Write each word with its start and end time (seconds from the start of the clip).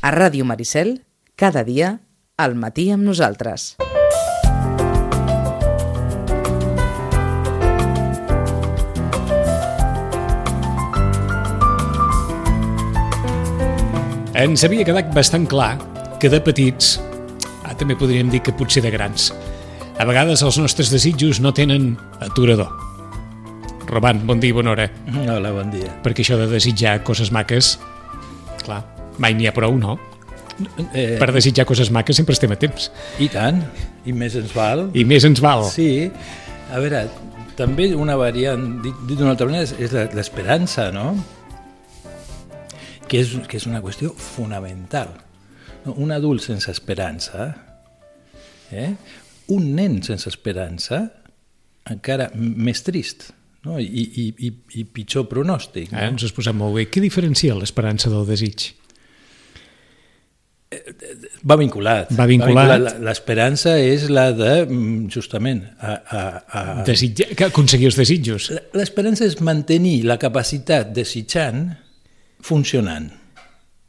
A 0.00 0.12
Ràdio 0.14 0.44
Maricel, 0.46 1.00
cada 1.34 1.64
dia, 1.66 1.98
al 2.38 2.54
matí 2.54 2.84
amb 2.94 3.02
nosaltres. 3.02 3.74
Ens 14.38 14.62
havia 14.62 14.86
quedat 14.86 15.10
bastant 15.10 15.48
clar 15.50 15.72
que 16.22 16.30
de 16.30 16.38
petits, 16.46 17.00
ah, 17.66 17.74
també 17.74 17.96
podríem 17.98 18.30
dir 18.30 18.38
que 18.46 18.54
potser 18.54 18.84
de 18.84 18.92
grans, 18.94 19.32
a 19.98 20.06
vegades 20.06 20.44
els 20.46 20.60
nostres 20.62 20.92
desitjos 20.94 21.42
no 21.42 21.50
tenen 21.50 21.96
aturador. 22.22 22.70
Roman, 23.90 24.22
bon 24.30 24.38
dia 24.38 24.54
i 24.54 24.54
bona 24.54 24.76
hora. 24.76 24.86
Hola, 25.26 25.50
bon 25.50 25.74
dia. 25.74 25.90
Perquè 26.06 26.22
això 26.22 26.38
de 26.38 26.46
desitjar 26.52 27.00
coses 27.02 27.32
maques, 27.34 27.74
clar, 28.62 28.84
mai 29.22 29.34
n'hi 29.34 29.48
ha 29.48 29.54
prou, 29.56 29.76
no? 29.78 29.98
Eh, 30.92 31.16
Per 31.20 31.28
desitjar 31.36 31.66
coses 31.68 31.90
maques 31.94 32.16
sempre 32.18 32.34
estem 32.34 32.50
a 32.50 32.58
temps. 32.58 32.88
I 33.22 33.28
tant, 33.30 33.60
i 34.06 34.12
més 34.16 34.34
ens 34.38 34.54
val. 34.56 34.88
I 34.98 35.04
més 35.06 35.26
ens 35.28 35.42
val. 35.44 35.64
Sí, 35.70 36.08
a 36.74 36.80
veure, 36.82 37.04
també 37.58 37.92
una 37.94 38.16
variant, 38.18 38.64
dit, 38.82 39.04
d'una 39.12 39.32
altra 39.36 39.46
manera, 39.46 39.68
és, 39.78 39.94
l'esperança, 40.16 40.88
no? 40.94 41.12
Que 43.08 43.22
és, 43.22 43.30
que 43.48 43.56
és 43.56 43.66
una 43.70 43.80
qüestió 43.84 44.10
fonamental. 44.18 45.14
Un 45.94 46.10
adult 46.12 46.42
sense 46.44 46.68
esperança, 46.74 47.52
eh? 48.74 48.90
un 49.54 49.70
nen 49.78 50.02
sense 50.04 50.28
esperança, 50.28 51.06
encara 51.88 52.26
més 52.36 52.82
trist 52.84 53.30
no? 53.64 53.78
I, 53.80 53.86
i, 53.88 54.26
i, 54.44 54.50
i 54.80 54.84
pitjor 54.84 55.24
pronòstic. 55.30 55.88
Eh, 55.88 55.94
No? 55.96 56.02
ens 56.12 56.26
has 56.26 56.34
posat 56.36 56.56
molt 56.58 56.76
bé. 56.76 56.84
Què 56.92 57.00
diferencia 57.00 57.56
l'esperança 57.56 58.10
del 58.12 58.26
desig? 58.28 58.74
Va 61.46 61.56
vinculat. 61.56 62.10
Va 62.18 62.26
vinculat. 62.26 62.80
La- 62.80 62.94
L'esperança 63.10 63.76
és 63.78 64.08
la 64.10 64.32
de, 64.32 64.66
mm, 64.66 65.08
justament, 65.12 65.62
a, 65.78 65.92
a, 65.92 66.22
a, 66.48 66.82
Desitjar, 66.86 67.28
que 67.36 67.44
aconseguir 67.46 67.86
els 67.92 67.96
desitjos. 67.96 68.50
L'esperança 68.74 69.24
és 69.24 69.38
mantenir 69.40 70.02
la 70.04 70.18
capacitat 70.18 70.90
desitjant 70.94 71.76
funcionant. 72.42 73.10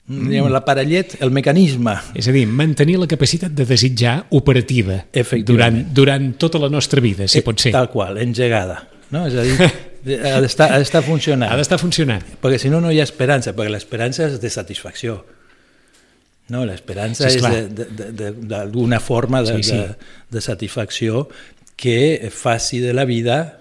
Mm. 0.10 0.48
L'aparellet, 0.50 1.18
el 1.22 1.30
mecanisme. 1.30 1.94
És 2.18 2.28
a 2.28 2.32
dir, 2.34 2.48
mantenir 2.48 2.98
la 2.98 3.08
capacitat 3.08 3.54
de 3.54 3.66
desitjar 3.70 4.24
operativa 4.34 5.04
durant, 5.46 5.84
durant 5.94 6.32
tota 6.42 6.58
la 6.58 6.70
nostra 6.70 7.02
vida, 7.02 7.28
si 7.30 7.44
pot 7.46 7.62
ser. 7.62 7.72
Tal 7.76 7.92
qual, 7.94 8.18
engegada. 8.18 8.88
No? 9.12 9.28
És 9.30 9.36
a 9.38 9.46
dir, 9.46 9.70
ha 10.34 10.40
d'estar 10.42 11.04
funcionant. 11.06 11.52
Ha 11.54 11.58
d'estar 11.60 11.78
funcionant. 11.82 12.26
Perquè 12.42 12.58
si 12.58 12.72
no, 12.74 12.82
no 12.82 12.90
hi 12.90 13.00
ha 13.02 13.06
esperança, 13.06 13.54
perquè 13.54 13.70
l'esperança 13.70 14.26
és 14.32 14.40
de 14.42 14.50
satisfacció. 14.50 15.20
No, 16.50 16.64
l'esperança 16.66 17.30
Sí, 17.30 17.38
és 17.38 18.40
d'alguna 18.50 19.00
forma 19.00 19.44
de, 19.46 19.60
Sí, 19.60 19.70
sí. 19.72 19.78
de, 19.78 19.96
de 20.34 20.42
satisfacció 20.42 21.28
que 21.80 22.30
faci 22.34 22.80
de 22.84 22.94
la 22.94 23.06
vida 23.06 23.60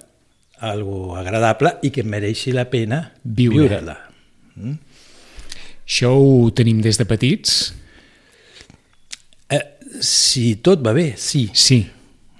algo 0.58 1.16
agradable 1.16 1.76
i 1.86 1.90
que 1.94 2.02
mereixi 2.02 2.50
la 2.52 2.64
pena 2.70 3.12
Viure. 3.22 3.68
viure-la. 3.68 3.98
Això 5.88 6.10
ho 6.16 6.50
tenim 6.52 6.80
des 6.84 6.98
de 6.98 7.06
petits? 7.08 7.52
Eh, 9.48 9.62
si 10.04 10.56
tot 10.64 10.82
va 10.84 10.92
bé, 10.96 11.12
sí. 11.16 11.46
Sí. 11.54 11.78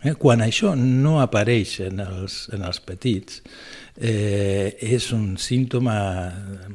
Eh, 0.03 0.15
quan 0.19 0.43
això 0.45 0.75
no 0.79 1.21
apareix 1.23 1.79
en 1.87 2.03
els, 2.05 2.49
en 2.55 2.63
els 2.67 2.81
petits, 2.85 3.41
eh, 3.99 4.77
és 4.81 5.09
un 5.15 5.37
símptoma 5.41 5.97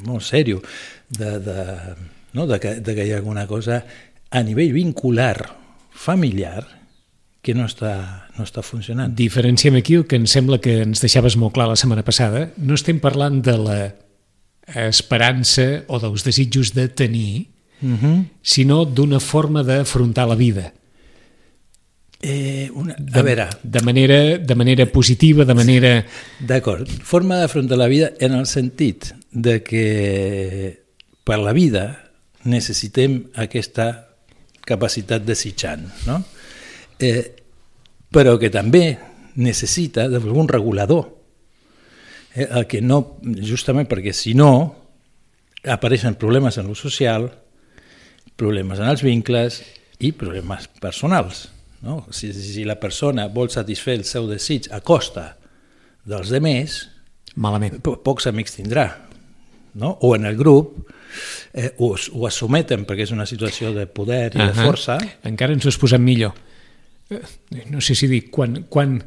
molt 0.04 0.26
sèrio 0.28 0.64
de, 1.10 1.38
de, 1.44 1.68
no? 2.34 2.48
de, 2.48 2.60
que, 2.60 2.76
de 2.82 2.96
que 2.96 3.06
hi 3.06 3.12
ha 3.14 3.18
alguna 3.18 3.48
cosa 3.48 3.84
a 4.30 4.42
nivell 4.44 4.74
vincular, 4.74 5.56
familiar, 5.92 6.66
que 7.44 7.54
no 7.54 7.66
està, 7.68 8.30
no 8.38 8.46
està 8.46 8.64
funcionant. 8.64 9.14
Diferenciem 9.16 9.76
aquí 9.76 9.96
el 10.00 10.06
que 10.08 10.16
em 10.16 10.26
sembla 10.26 10.62
que 10.64 10.82
ens 10.86 11.02
deixaves 11.04 11.36
molt 11.38 11.54
clar 11.54 11.68
la 11.70 11.76
setmana 11.76 12.04
passada. 12.08 12.52
No 12.58 12.74
estem 12.74 13.00
parlant 13.04 13.42
de 13.44 13.58
la 13.60 13.80
esperança 14.88 15.84
o 15.88 16.00
dels 16.00 16.24
desitjos 16.24 16.74
de 16.74 16.88
tenir, 16.90 17.50
Uh 17.84 17.98
-huh. 18.00 18.26
sinó 18.42 18.86
d'una 18.86 19.20
forma 19.20 19.62
d'afrontar 19.62 20.26
la 20.26 20.36
vida. 20.36 20.74
eh, 22.22 22.72
una, 22.74 22.96
De, 22.98 23.20
a 23.20 23.22
veure, 23.24 23.50
de 23.62 23.82
manera, 23.82 24.38
de 24.38 24.56
manera 24.56 24.86
positiva, 24.86 25.44
de 25.44 25.54
manera... 25.54 26.06
D'acord, 26.40 26.88
forma 26.88 27.36
d'afrontar 27.36 27.78
la 27.78 27.88
vida 27.88 28.14
en 28.20 28.32
el 28.34 28.46
sentit 28.46 29.14
de 29.32 29.62
que 29.62 30.84
per 31.26 31.40
la 31.40 31.52
vida 31.52 32.03
necessitem 32.46 33.20
aquesta 33.40 33.88
capacitat 34.66 35.24
desitjant, 35.28 35.86
no? 36.08 36.22
Eh, 37.00 37.24
però 38.14 38.38
que 38.40 38.50
també 38.54 38.98
necessita 39.36 40.06
d'algun 40.12 40.48
regulador, 40.48 41.08
eh, 42.36 42.48
el 42.50 42.68
que 42.70 42.82
no, 42.82 43.18
justament 43.42 43.90
perquè 43.90 44.14
si 44.14 44.34
no 44.38 44.52
apareixen 45.64 46.16
problemes 46.20 46.58
en 46.60 46.68
l'ús 46.68 46.84
social, 46.84 47.30
problemes 48.36 48.80
en 48.80 48.90
els 48.92 49.04
vincles 49.06 49.62
i 50.04 50.12
problemes 50.12 50.68
personals. 50.82 51.50
No? 51.84 52.06
Si, 52.16 52.32
si 52.34 52.64
la 52.64 52.78
persona 52.80 53.28
vol 53.28 53.50
satisfer 53.52 53.98
el 54.00 54.06
seu 54.08 54.28
desig 54.30 54.70
a 54.72 54.80
costa 54.82 55.34
dels 56.08 56.30
demés, 56.32 56.88
Malament. 57.36 57.80
po- 57.84 57.98
pocs 58.04 58.28
amics 58.30 58.56
tindrà. 58.56 58.86
No? 59.76 59.98
O 60.02 60.16
en 60.16 60.26
el 60.26 60.36
grup, 60.38 60.90
eh, 61.54 61.72
o, 61.80 61.96
es- 61.96 62.12
o 62.14 62.28
es 62.28 62.36
someten 62.38 62.86
perquè 62.86 63.04
és 63.08 63.12
una 63.12 63.26
situació 63.26 63.72
de 63.74 63.88
poder 63.88 64.32
i 64.36 64.38
de 64.38 64.52
Ahà. 64.52 64.66
força, 64.68 64.98
Encara 65.24 65.54
ens 65.54 65.66
ho 65.66 65.70
has 65.70 65.78
posat 65.82 66.00
millor. 66.02 66.34
Eh, 67.10 67.22
No 67.72 67.82
sé 67.82 67.96
si 67.96 68.08
dir, 68.08 68.30
quan, 68.30 68.64
quan... 68.70 69.00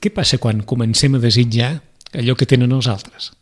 què 0.00 0.10
passa 0.12 0.36
quan 0.38 0.60
comencem 0.68 1.14
a 1.14 1.18
desitjar 1.22 1.80
allò 2.12 2.34
que 2.36 2.46
tenen 2.46 2.72
els 2.72 2.86
altres? 2.90 3.32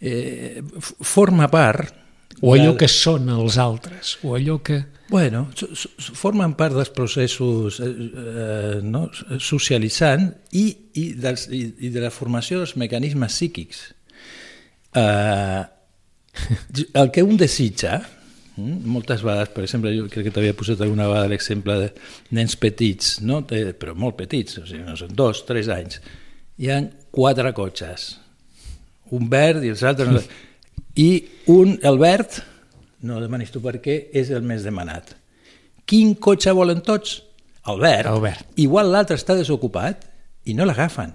eh, 0.00 0.62
forma 1.00 1.48
part... 1.48 1.94
O 2.42 2.52
allò 2.52 2.74
del- 2.74 2.76
que 2.82 2.88
són 2.88 3.30
els 3.32 3.56
altres? 3.56 4.18
O 4.22 4.34
allò 4.36 4.58
que... 4.62 4.82
Bueno, 5.08 5.46
formen 6.18 6.52
part 6.58 6.74
dels 6.76 6.90
processos 6.90 7.78
eh, 7.80 7.86
eh, 7.86 8.80
no? 8.82 9.06
socialitzant 9.40 10.26
i, 10.52 10.64
i, 10.98 11.04
dels, 11.14 11.46
i, 11.48 11.62
i 11.86 11.90
de 11.94 12.02
la 12.02 12.10
formació 12.10 12.58
dels 12.60 12.74
mecanismes 12.76 13.32
psíquics. 13.32 13.84
Eh, 14.96 15.64
el 16.94 17.10
que 17.12 17.22
un 17.22 17.36
desitja, 17.36 18.00
mm, 18.56 18.84
moltes 18.88 19.22
vegades, 19.22 19.52
per 19.54 19.64
exemple, 19.64 19.92
jo 19.96 20.08
crec 20.08 20.28
que 20.28 20.34
t'havia 20.34 20.56
posat 20.56 20.80
alguna 20.84 21.08
vegada 21.10 21.32
l'exemple 21.32 21.78
de 21.82 21.90
nens 22.36 22.56
petits, 22.60 23.20
no? 23.20 23.42
Però 23.46 23.94
molt 23.94 24.16
petits, 24.16 24.58
o 24.62 24.66
sigui, 24.66 24.84
no 24.86 24.96
són 24.96 25.14
dos, 25.16 25.44
tres 25.48 25.68
anys, 25.72 26.00
hi 26.58 26.72
ha 26.72 26.80
quatre 27.12 27.52
cotxes, 27.56 28.08
un 29.16 29.30
verd 29.32 29.64
i 29.64 29.72
els 29.74 29.84
altres... 29.86 30.12
No, 30.12 30.24
I 30.96 31.10
un, 31.52 31.74
el 31.84 31.98
verd, 32.00 32.38
no 33.04 33.18
demanis 33.20 33.50
tu 33.52 33.60
per 33.60 33.74
què, 33.84 33.98
és 34.16 34.30
el 34.32 34.40
més 34.48 34.64
demanat. 34.64 35.10
Quin 35.84 36.14
cotxe 36.16 36.54
volen 36.56 36.80
tots? 36.86 37.18
El 37.68 37.82
verd. 37.82 38.08
El 38.08 38.22
verd. 38.24 38.46
Igual 38.64 38.88
l'altre 38.94 39.18
està 39.18 39.36
desocupat 39.36 40.06
i 40.48 40.54
no 40.56 40.64
l'agafen. 40.64 41.12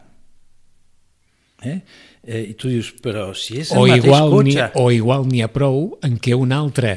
Eh? 1.65 1.79
Eh, 2.23 2.51
I 2.51 2.53
tu 2.53 2.69
dius, 2.69 2.91
però 3.01 3.31
si 3.33 3.57
és 3.63 3.71
el 3.71 3.77
O 3.79 3.87
mateix 3.87 4.03
igual, 4.05 4.29
cotxe... 4.29 4.65
o 4.77 4.91
igual 4.93 5.23
n'hi 5.25 5.41
ha 5.41 5.47
prou 5.49 5.97
en 6.05 6.19
què 6.21 6.35
un 6.37 6.51
altre 6.53 6.91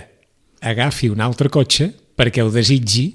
agafi 0.61 1.09
un 1.09 1.21
altre 1.25 1.49
cotxe 1.49 1.91
perquè 2.17 2.43
ho 2.45 2.51
desitgi 2.53 3.07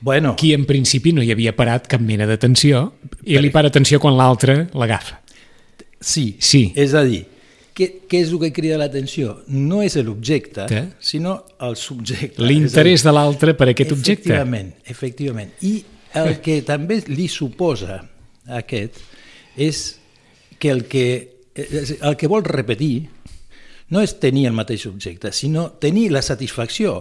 Bueno, 0.00 0.34
qui 0.38 0.52
en 0.54 0.64
principi 0.66 1.12
no 1.12 1.22
hi 1.22 1.30
havia 1.34 1.54
parat 1.58 1.86
cap 1.90 2.00
mena 2.02 2.26
d'atenció 2.26 2.92
i 3.26 3.38
li 3.38 3.50
para 3.50 3.68
atenció 3.70 3.98
quan 4.02 4.16
l'altre 4.18 4.68
l'agafa. 4.74 5.20
sí, 6.00 6.36
Sí. 6.38 6.72
és 6.76 6.94
a 6.94 7.02
dir, 7.02 7.24
què, 7.74 8.06
què 8.08 8.20
és 8.22 8.30
el 8.30 8.38
que 8.40 8.52
crida 8.52 8.78
l'atenció? 8.78 9.40
No 9.48 9.82
és 9.82 9.94
l'objecte, 9.96 10.66
Que? 10.66 10.84
sinó 10.98 11.44
el 11.60 11.74
subjecte. 11.76 12.42
L'interès 12.42 13.02
de 13.02 13.12
l'altre 13.12 13.54
per 13.54 13.68
aquest 13.70 13.92
objecte. 13.92 14.30
Efectivament, 14.30 14.74
efectivament. 14.86 15.50
I 15.62 15.84
el 16.14 16.40
que 16.40 16.62
també 16.62 17.02
li 17.06 17.28
suposa 17.28 18.00
aquest 18.46 18.94
és 19.56 19.97
que 20.58 20.70
el 20.70 20.84
que, 20.90 21.04
és- 21.54 21.96
el 22.00 22.16
que 22.16 22.26
vol 22.30 22.44
repetir 22.44 23.08
no 23.90 24.02
és 24.04 24.18
tenir 24.20 24.46
el 24.50 24.52
mateix 24.52 24.84
objecte, 24.86 25.32
sinó 25.32 25.70
tenir 25.80 26.10
la 26.12 26.20
satisfacció 26.22 27.00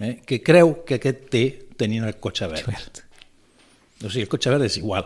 eh, 0.00 0.20
que 0.26 0.40
creu 0.42 0.84
que 0.86 0.96
aquest 1.00 1.26
té 1.32 1.44
tenint 1.76 2.04
el 2.08 2.16
cotxe 2.22 2.48
verd. 2.48 2.66
Verd. 2.70 3.02
O 4.04 4.08
sigui, 4.08 4.22
el 4.24 4.30
cotxe 4.32 4.50
verd 4.54 4.64
és 4.64 4.78
igual. 4.80 5.04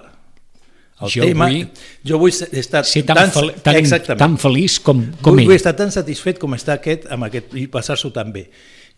El 1.02 1.10
Jo 1.10 1.24
tema, 1.26 1.48
vull 1.50 1.64
jo 2.06 2.18
vull 2.22 2.30
estar 2.30 2.84
Ser 2.86 3.02
tan, 3.04 3.30
fel, 3.34 3.50
tan, 3.66 3.80
tan 4.16 4.36
feliç 4.38 4.76
com, 4.80 5.00
com 5.20 5.34
vull, 5.34 5.42
ell. 5.42 5.48
vull 5.50 5.56
estar 5.58 5.74
tan 5.76 5.90
satisfet 5.90 6.38
com 6.38 6.54
està 6.54 6.76
aquest, 6.78 7.08
amb 7.10 7.26
aquest 7.26 7.56
i 7.58 7.66
passar-s'ho 7.66 8.12
tan 8.14 8.30
bé. 8.32 8.44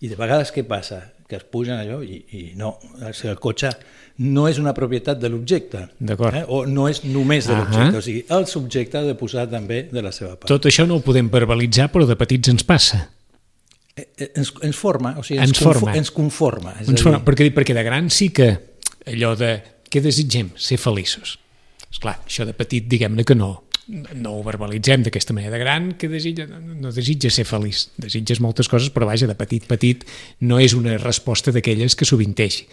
I 0.04 0.10
de 0.12 0.18
vegades 0.20 0.52
què 0.52 0.66
passa? 0.68 0.98
Que 1.26 1.36
es 1.40 1.44
pugen 1.50 1.74
allò 1.74 2.00
i, 2.06 2.20
i 2.38 2.40
no, 2.54 2.76
o 3.02 3.12
sigui, 3.12 3.32
el 3.32 3.40
cotxe 3.42 3.72
no 4.22 4.44
és 4.48 4.60
una 4.62 4.72
propietat 4.72 5.18
de 5.18 5.28
l'objecte, 5.28 5.80
eh? 6.06 6.44
o 6.48 6.60
no 6.70 6.86
és 6.88 7.02
només 7.04 7.48
de 7.48 7.56
l'objecte, 7.58 7.98
o 7.98 8.02
sigui, 8.04 8.22
el 8.30 8.46
subjecte 8.46 8.98
ha 9.00 9.02
de 9.02 9.16
posar 9.18 9.48
també 9.50 9.82
de 9.90 10.02
la 10.06 10.12
seva 10.14 10.36
part. 10.36 10.46
Tot 10.48 10.68
això 10.70 10.86
no 10.86 10.96
ho 11.00 11.02
podem 11.04 11.28
verbalitzar, 11.28 11.90
però 11.92 12.06
de 12.06 12.14
petits 12.16 12.48
ens 12.54 12.62
passa. 12.64 13.08
eh, 13.96 14.06
eh, 14.18 14.30
ens, 14.36 14.52
ens 14.62 14.76
forma, 14.76 15.16
o 15.18 15.22
sigui, 15.24 15.40
Ens 15.40 15.50
ens, 15.50 15.58
confo- 15.58 15.72
forma. 15.80 15.96
ens 15.96 16.10
conforma. 16.10 16.74
És 16.80 16.88
Ens 16.88 17.00
a 17.00 17.04
fa, 17.04 17.10
dir, 17.18 17.24
perquè, 17.26 17.50
perquè 17.58 17.74
de 17.74 17.82
gran 17.82 18.08
sí 18.10 18.30
que 18.30 18.50
allò 19.06 19.34
de 19.36 19.62
què 19.90 20.00
desitgem? 20.02 20.50
Ser 20.54 20.78
feliços. 20.78 21.38
Esclar, 21.90 22.18
això 22.26 22.44
de 22.46 22.52
petit 22.52 22.84
diguem-ne 22.86 23.24
que 23.24 23.34
no, 23.34 23.64
no 23.88 24.34
ho 24.34 24.42
verbalitzem 24.46 25.04
d'aquesta 25.06 25.34
manera. 25.36 25.54
De 25.54 25.62
gran 25.62 25.92
que 26.00 26.08
desitja, 26.10 26.46
no 26.48 26.92
desitja 26.94 27.30
ser 27.30 27.46
feliç, 27.48 27.86
desitges 28.02 28.40
moltes 28.42 28.70
coses, 28.70 28.90
però 28.94 29.08
vaja, 29.08 29.28
de 29.30 29.36
petit, 29.38 29.66
petit 29.68 30.06
no 30.42 30.60
és 30.62 30.74
una 30.74 30.96
resposta 31.02 31.54
d'aquelles 31.54 31.94
que 31.98 32.08
sovinteix. 32.08 32.64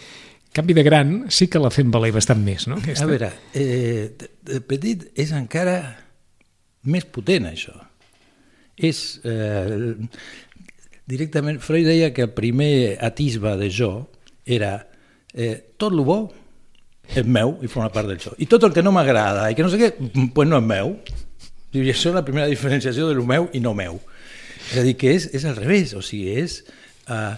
Canvi, 0.54 0.75
de 0.77 0.86
gran 0.86 1.15
sí 1.33 1.48
que 1.50 1.62
la 1.62 1.74
fem 1.74 1.89
valer 1.94 2.12
bastant 2.13 2.42
més, 2.45 2.68
no? 2.69 2.77
Aquesta. 2.81 3.06
A 3.06 3.10
veure, 3.10 3.31
eh, 3.57 4.12
de, 4.18 4.62
petit 4.69 5.07
és 5.18 5.33
encara 5.33 5.80
més 6.89 7.10
potent, 7.10 7.50
això. 7.50 7.75
És... 8.77 9.21
Eh, 9.25 9.94
directament, 11.10 11.57
Freud 11.60 11.83
deia 11.89 12.13
que 12.15 12.24
el 12.24 12.31
primer 12.31 12.95
atisbe 13.04 13.51
de 13.60 13.68
jo 13.74 13.89
era 14.45 14.88
eh, 15.33 15.74
tot 15.75 15.92
el 15.92 16.00
bo 16.07 16.21
és 17.12 17.28
meu 17.28 17.58
i 17.62 17.70
forma 17.70 17.92
part 17.94 18.08
del 18.10 18.22
jo. 18.22 18.34
I 18.40 18.48
tot 18.50 18.64
el 18.64 18.74
que 18.74 18.84
no 18.86 18.94
m'agrada 18.96 19.50
i 19.52 19.58
que 19.58 19.66
no 19.66 19.72
sé 19.74 19.80
què, 19.82 19.92
pues 20.34 20.50
no 20.50 20.62
és 20.62 20.68
meu. 20.70 20.96
I 21.74 21.84
això 21.90 22.12
és 22.12 22.18
la 22.18 22.26
primera 22.26 22.48
diferenciació 22.50 23.10
de 23.10 23.18
lo 23.18 23.26
meu 23.28 23.50
i 23.54 23.62
no 23.64 23.74
meu. 23.78 24.00
És 24.72 24.80
a 24.80 24.86
dir, 24.86 24.96
que 24.98 25.12
és, 25.14 25.28
és 25.36 25.46
al 25.46 25.60
revés, 25.60 25.96
o 25.98 26.02
sigui, 26.06 26.40
és... 26.44 26.62
Uh, 27.10 27.36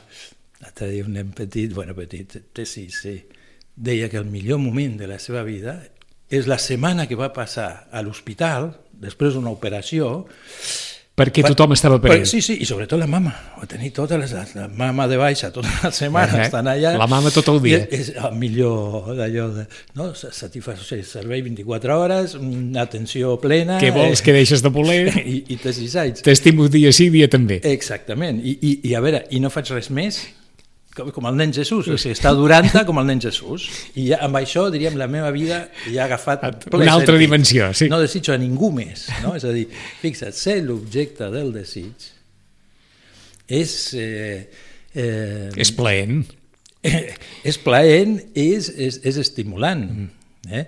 L'altre 0.65 0.87
dia 0.89 1.03
un 1.05 1.11
nen 1.13 1.33
petit, 1.35 1.73
bueno, 1.75 1.93
petit, 1.93 2.31
té 2.55 2.63
sis, 2.65 3.01
sí, 3.03 3.19
deia 3.75 4.07
que 4.09 4.17
el 4.17 4.25
millor 4.25 4.57
moment 4.63 4.95
de 4.97 5.09
la 5.09 5.19
seva 5.19 5.43
vida 5.45 5.75
és 6.31 6.47
la 6.47 6.57
setmana 6.57 7.05
que 7.09 7.17
va 7.19 7.33
passar 7.35 7.87
a 7.91 8.01
l'hospital, 8.01 8.71
després 9.03 9.35
d'una 9.35 9.51
operació, 9.53 10.25
Perquè 11.15 11.45
tothom 11.47 11.71
estava 11.71 11.95
per 12.03 12.11
ell. 12.11 12.25
Sí, 12.27 12.41
sí, 12.43 12.57
i 12.59 12.65
sobretot 12.67 12.99
la 12.99 13.07
mama. 13.07 13.31
Va 13.55 13.63
tenir 13.71 13.93
totes 13.95 14.19
les... 14.19 14.33
La 14.57 14.65
mama 14.67 15.05
de 15.07 15.15
baixa 15.15 15.47
tota 15.55 15.71
la 15.83 15.91
setmana, 15.95 16.41
Eh, 16.41 16.47
estan 16.49 16.67
allà. 16.67 16.91
la 16.99 17.07
mama 17.07 17.31
tot 17.31 17.47
el 17.53 17.61
dia. 17.63 17.79
És 17.87 18.09
el 18.19 18.35
millor 18.35 19.13
d'allò 19.15 19.47
de... 19.55 19.63
No? 19.95 20.09
Satisfacció, 20.11 20.99
servei 21.07 21.41
24 21.45 21.99
hores, 22.01 22.35
atenció 22.81 23.37
plena... 23.39 23.79
Què 23.79 23.93
vols, 23.95 24.19
que 24.25 24.35
deixes 24.35 24.59
de 24.65 24.73
voler? 24.75 25.07
I, 25.23 25.43
i. 25.55 25.59
T'estimo 26.19 26.67
dia 26.67 26.91
sí, 26.91 27.07
dia 27.13 27.31
també. 27.31 27.61
Exactament. 27.63 28.43
I, 28.43 28.57
i, 28.59 28.73
I 28.91 28.97
a 28.99 29.03
veure, 29.05 29.23
i 29.31 29.39
no 29.39 29.53
faig 29.53 29.71
res 29.71 29.87
més 29.95 30.19
com, 30.95 31.11
com 31.15 31.27
el 31.29 31.37
nen 31.39 31.53
Jesús, 31.53 31.89
o 31.91 31.97
sigui, 31.99 32.15
està 32.15 32.31
durant 32.35 32.67
com 32.87 33.01
el 33.01 33.09
nen 33.09 33.21
Jesús. 33.23 33.67
I 33.99 34.09
ja, 34.11 34.21
amb 34.25 34.39
això, 34.39 34.67
diríem, 34.73 34.97
la 34.99 35.09
meva 35.11 35.31
vida 35.35 35.65
ja 35.89 36.05
ha 36.05 36.07
agafat 36.09 36.45
Una 36.71 36.93
altra 36.93 37.13
sentit. 37.13 37.21
dimensió, 37.25 37.69
sí. 37.77 37.89
No 37.91 37.99
desitjo 38.01 38.33
a 38.35 38.39
ningú 38.41 38.71
més, 38.75 39.07
no? 39.23 39.35
És 39.37 39.45
a 39.47 39.53
dir, 39.55 39.67
fixa't, 40.01 40.35
ser 40.35 40.61
l'objecte 40.65 41.29
del 41.33 41.53
desig 41.55 42.11
és... 43.47 43.93
Eh, 43.93 44.49
eh, 44.95 45.51
És 45.55 45.71
plaent. 45.75 46.23
és 47.49 47.57
plaent, 47.61 48.19
és, 48.37 48.69
és, 48.69 48.99
és 49.03 49.19
estimulant. 49.21 49.85
Eh? 50.49 50.65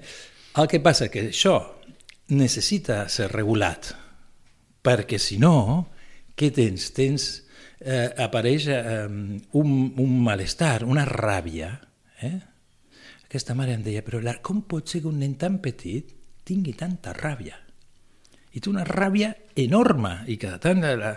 El 0.58 0.70
que 0.70 0.82
passa 0.82 1.10
que 1.14 1.28
això 1.30 1.60
necessita 2.34 3.06
ser 3.12 3.30
regulat, 3.32 3.94
perquè 4.84 5.20
si 5.22 5.38
no, 5.40 5.88
què 6.38 6.50
tens? 6.54 6.90
Tens, 6.96 7.28
eh, 7.80 8.14
apareix 8.24 8.68
eh, 8.74 9.06
un, 9.08 9.74
un 9.98 10.20
malestar, 10.24 10.84
una 10.86 11.06
ràbia. 11.06 11.72
Eh? 12.22 12.36
Aquesta 13.28 13.56
mare 13.58 13.76
em 13.76 13.84
deia, 13.86 14.04
però 14.06 14.22
la, 14.24 14.38
com 14.42 14.64
pot 14.70 14.88
ser 14.90 15.04
que 15.04 15.12
un 15.12 15.20
nen 15.22 15.36
tan 15.40 15.60
petit 15.64 16.14
tingui 16.48 16.74
tanta 16.80 17.14
ràbia? 17.18 17.58
I 18.56 18.62
té 18.64 18.72
una 18.72 18.86
ràbia 18.88 19.34
enorme, 19.60 20.22
i 20.32 20.38
cada 20.42 20.62
tant 20.64 20.82
la, 20.82 20.96
la, 20.98 21.12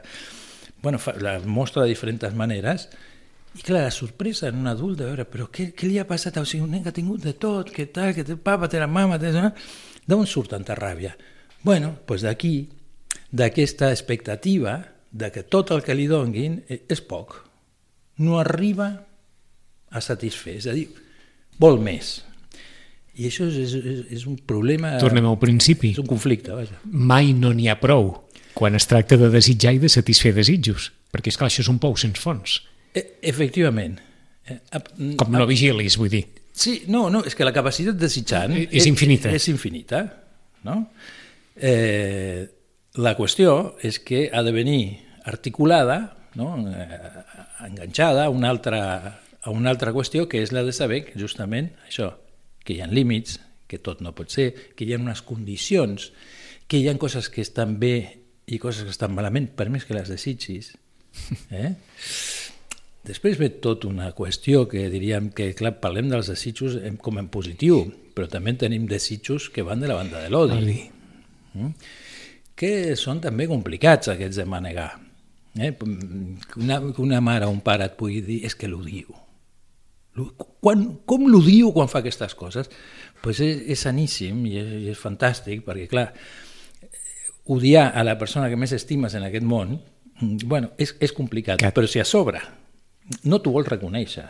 bueno, 0.82 0.98
fa, 1.00 1.14
la 1.22 1.38
mostra 1.44 1.84
de 1.84 1.94
diferents 1.94 2.34
maneres, 2.36 2.88
i 3.56 3.64
clar, 3.66 3.84
la 3.86 3.94
sorpresa 3.94 4.48
en 4.48 4.60
un 4.60 4.68
adult 4.70 5.00
de 5.00 5.08
veure, 5.08 5.24
però 5.26 5.48
què, 5.50 5.70
què 5.74 5.88
li 5.88 5.98
ha 5.98 6.06
passat? 6.06 6.36
O 6.38 6.46
sigui, 6.46 6.62
un 6.66 6.74
nen 6.76 6.84
que 6.84 6.92
ha 6.92 6.96
tingut 6.96 7.24
de 7.24 7.32
tot, 7.34 7.72
que 7.74 7.88
tal, 7.90 8.12
que 8.14 8.22
té 8.26 8.36
papa, 8.38 8.68
té 8.70 8.78
la 8.78 8.86
mama, 8.90 9.18
té... 9.18 9.32
d'on 10.06 10.26
surt 10.26 10.52
tanta 10.54 10.76
ràbia? 10.78 11.16
Bueno, 11.62 11.96
doncs 12.06 12.22
d'aquí, 12.26 12.54
d'aquesta 13.30 13.90
expectativa 13.90 14.78
de 15.10 15.30
que 15.34 15.42
tot 15.42 15.70
el 15.74 15.82
que 15.82 15.94
li 15.94 16.06
donguin 16.10 16.60
eh, 16.68 16.82
és 16.88 17.00
poc. 17.02 17.36
No 18.22 18.38
arriba 18.38 18.90
a 19.90 20.00
satisfer, 20.04 20.56
és 20.60 20.66
a 20.70 20.74
dir, 20.76 20.88
vol 21.58 21.80
més. 21.82 22.20
I 23.20 23.26
això 23.28 23.48
és, 23.50 23.56
és, 23.58 23.72
és, 23.74 24.00
és 24.20 24.26
un 24.30 24.36
problema... 24.46 24.94
Tornem 25.02 25.26
al 25.26 25.38
principi. 25.40 25.90
És 25.92 25.98
un 26.00 26.06
conflicte, 26.08 26.52
vaja. 26.54 26.78
Mai 26.86 27.32
no 27.36 27.50
n'hi 27.52 27.66
ha 27.68 27.78
prou 27.80 28.12
quan 28.54 28.74
es 28.78 28.86
tracta 28.88 29.16
de 29.18 29.28
desitjar 29.32 29.74
i 29.76 29.80
de 29.82 29.90
satisfer 29.92 30.32
desitjos. 30.36 30.90
Perquè, 31.10 31.32
és 31.32 31.36
clar 31.40 31.48
això 31.50 31.64
és 31.64 31.68
un 31.72 31.80
pou 31.82 31.96
sense 31.98 32.22
fons. 32.22 32.60
E 32.94 33.02
efectivament. 33.26 33.98
Eh, 34.46 34.60
ap- 34.78 34.92
Com 35.18 35.32
no 35.34 35.46
vigilis, 35.50 35.96
vull 35.98 36.08
dir. 36.12 36.22
Sí, 36.54 36.84
no, 36.92 37.08
no, 37.10 37.24
és 37.26 37.34
que 37.34 37.44
la 37.46 37.52
capacitat 37.56 37.96
desitjant 37.98 38.52
Eh, 38.56 38.68
És 38.70 38.86
infinita. 38.86 39.30
És, 39.34 39.48
infinita, 39.48 40.00
no? 40.66 40.78
Eh, 41.56 42.46
la 42.94 43.14
qüestió 43.18 43.76
és 43.86 44.00
que 44.02 44.28
ha 44.32 44.42
de 44.42 44.52
venir 44.52 44.82
articulada, 45.24 46.16
no? 46.34 46.56
eh, 46.70 46.98
enganxada 47.66 48.26
a 48.26 48.30
una, 48.30 48.50
altra, 48.50 49.20
a 49.42 49.50
una 49.50 49.70
altra 49.70 49.92
qüestió 49.94 50.26
que 50.28 50.42
és 50.42 50.52
la 50.52 50.64
de 50.66 50.74
saber 50.74 51.04
que 51.06 51.18
justament 51.20 51.70
això, 51.86 52.12
que 52.64 52.74
hi 52.74 52.80
ha 52.82 52.90
límits, 52.90 53.38
que 53.70 53.78
tot 53.78 54.02
no 54.02 54.14
pot 54.16 54.32
ser, 54.34 54.50
que 54.74 54.84
hi 54.86 54.94
ha 54.94 55.00
unes 55.00 55.22
condicions, 55.22 56.10
que 56.66 56.80
hi 56.80 56.88
ha 56.90 56.98
coses 56.98 57.30
que 57.30 57.44
estan 57.44 57.78
bé 57.78 57.94
i 58.50 58.58
coses 58.58 58.86
que 58.86 58.94
estan 58.94 59.14
malament, 59.14 59.52
per 59.54 59.68
més 59.70 59.86
que 59.86 59.94
les 59.94 60.10
desitgis. 60.10 60.74
Eh? 61.50 61.74
Després 63.06 63.38
ve 63.40 63.48
tot 63.64 63.86
una 63.88 64.10
qüestió 64.14 64.66
que 64.70 64.84
diríem 64.92 65.30
que, 65.34 65.48
clar, 65.58 65.72
parlem 65.82 66.10
dels 66.10 66.28
desitjos 66.30 66.76
com 67.02 67.18
en 67.18 67.30
positiu, 67.32 67.80
però 68.14 68.28
també 68.30 68.52
tenim 68.60 68.84
desitjos 68.90 69.48
que 69.54 69.64
van 69.66 69.80
de 69.80 69.88
la 69.88 69.96
banda 69.96 70.20
de 70.20 70.30
l'odi, 70.30 70.58
Odi. 70.58 70.78
mm? 71.54 71.72
Que 72.60 72.94
són 73.00 73.22
també 73.24 73.46
complicats 73.48 74.10
aquests 74.12 74.36
de 74.42 74.44
manegar. 74.48 74.90
Eh? 75.58 75.72
Una, 76.60 76.76
una 77.00 77.20
mare 77.24 77.48
o 77.48 77.54
un 77.54 77.62
pare 77.64 77.88
et 77.88 77.96
pugui 77.98 78.20
dir 78.26 78.42
és 78.46 78.54
que 78.54 78.68
l'odio. 78.68 79.16
L'o- 80.18 80.34
Quan, 80.60 80.82
com 81.08 81.24
l'odio 81.30 81.70
quan 81.72 81.88
fa 81.88 82.02
aquestes 82.02 82.34
coses? 82.36 82.68
pues 83.22 83.38
és, 83.44 83.62
és 83.72 83.80
saníssim 83.84 84.38
i 84.48 84.54
és, 84.60 84.68
és 84.92 84.98
fantàstic, 85.00 85.62
perquè 85.64 85.86
clar, 85.88 86.06
odiar 87.44 87.90
a 87.94 88.04
la 88.04 88.14
persona 88.18 88.48
que 88.48 88.56
més 88.56 88.72
estimes 88.72 89.14
en 89.16 89.24
aquest 89.26 89.44
món, 89.44 89.74
bueno, 90.44 90.70
és, 90.80 90.94
és 91.00 91.12
complicat, 91.16 91.60
Cat. 91.60 91.74
però 91.76 91.88
si 91.88 92.00
a 92.00 92.04
sobre 92.08 92.40
no 93.24 93.40
t'ho 93.42 93.52
vols 93.52 93.68
reconèixer, 93.68 94.24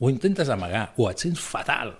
o 0.00 0.08
intentes 0.12 0.48
amagar, 0.52 0.92
o 0.96 1.08
et 1.10 1.18
sents 1.20 1.40
fatal 1.42 1.96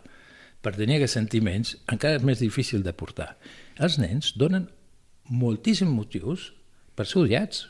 per 0.62 0.74
tenir 0.76 0.96
aquests 1.00 1.16
sentiments, 1.18 1.74
encara 1.92 2.16
és 2.20 2.24
més 2.24 2.40
difícil 2.40 2.82
de 2.84 2.92
portar. 2.96 3.34
Els 3.80 3.98
nens 4.00 4.34
donen 4.38 4.68
moltíssims 5.30 5.92
motius 5.94 6.50
per 6.98 7.06
ser 7.08 7.22
odiats. 7.22 7.64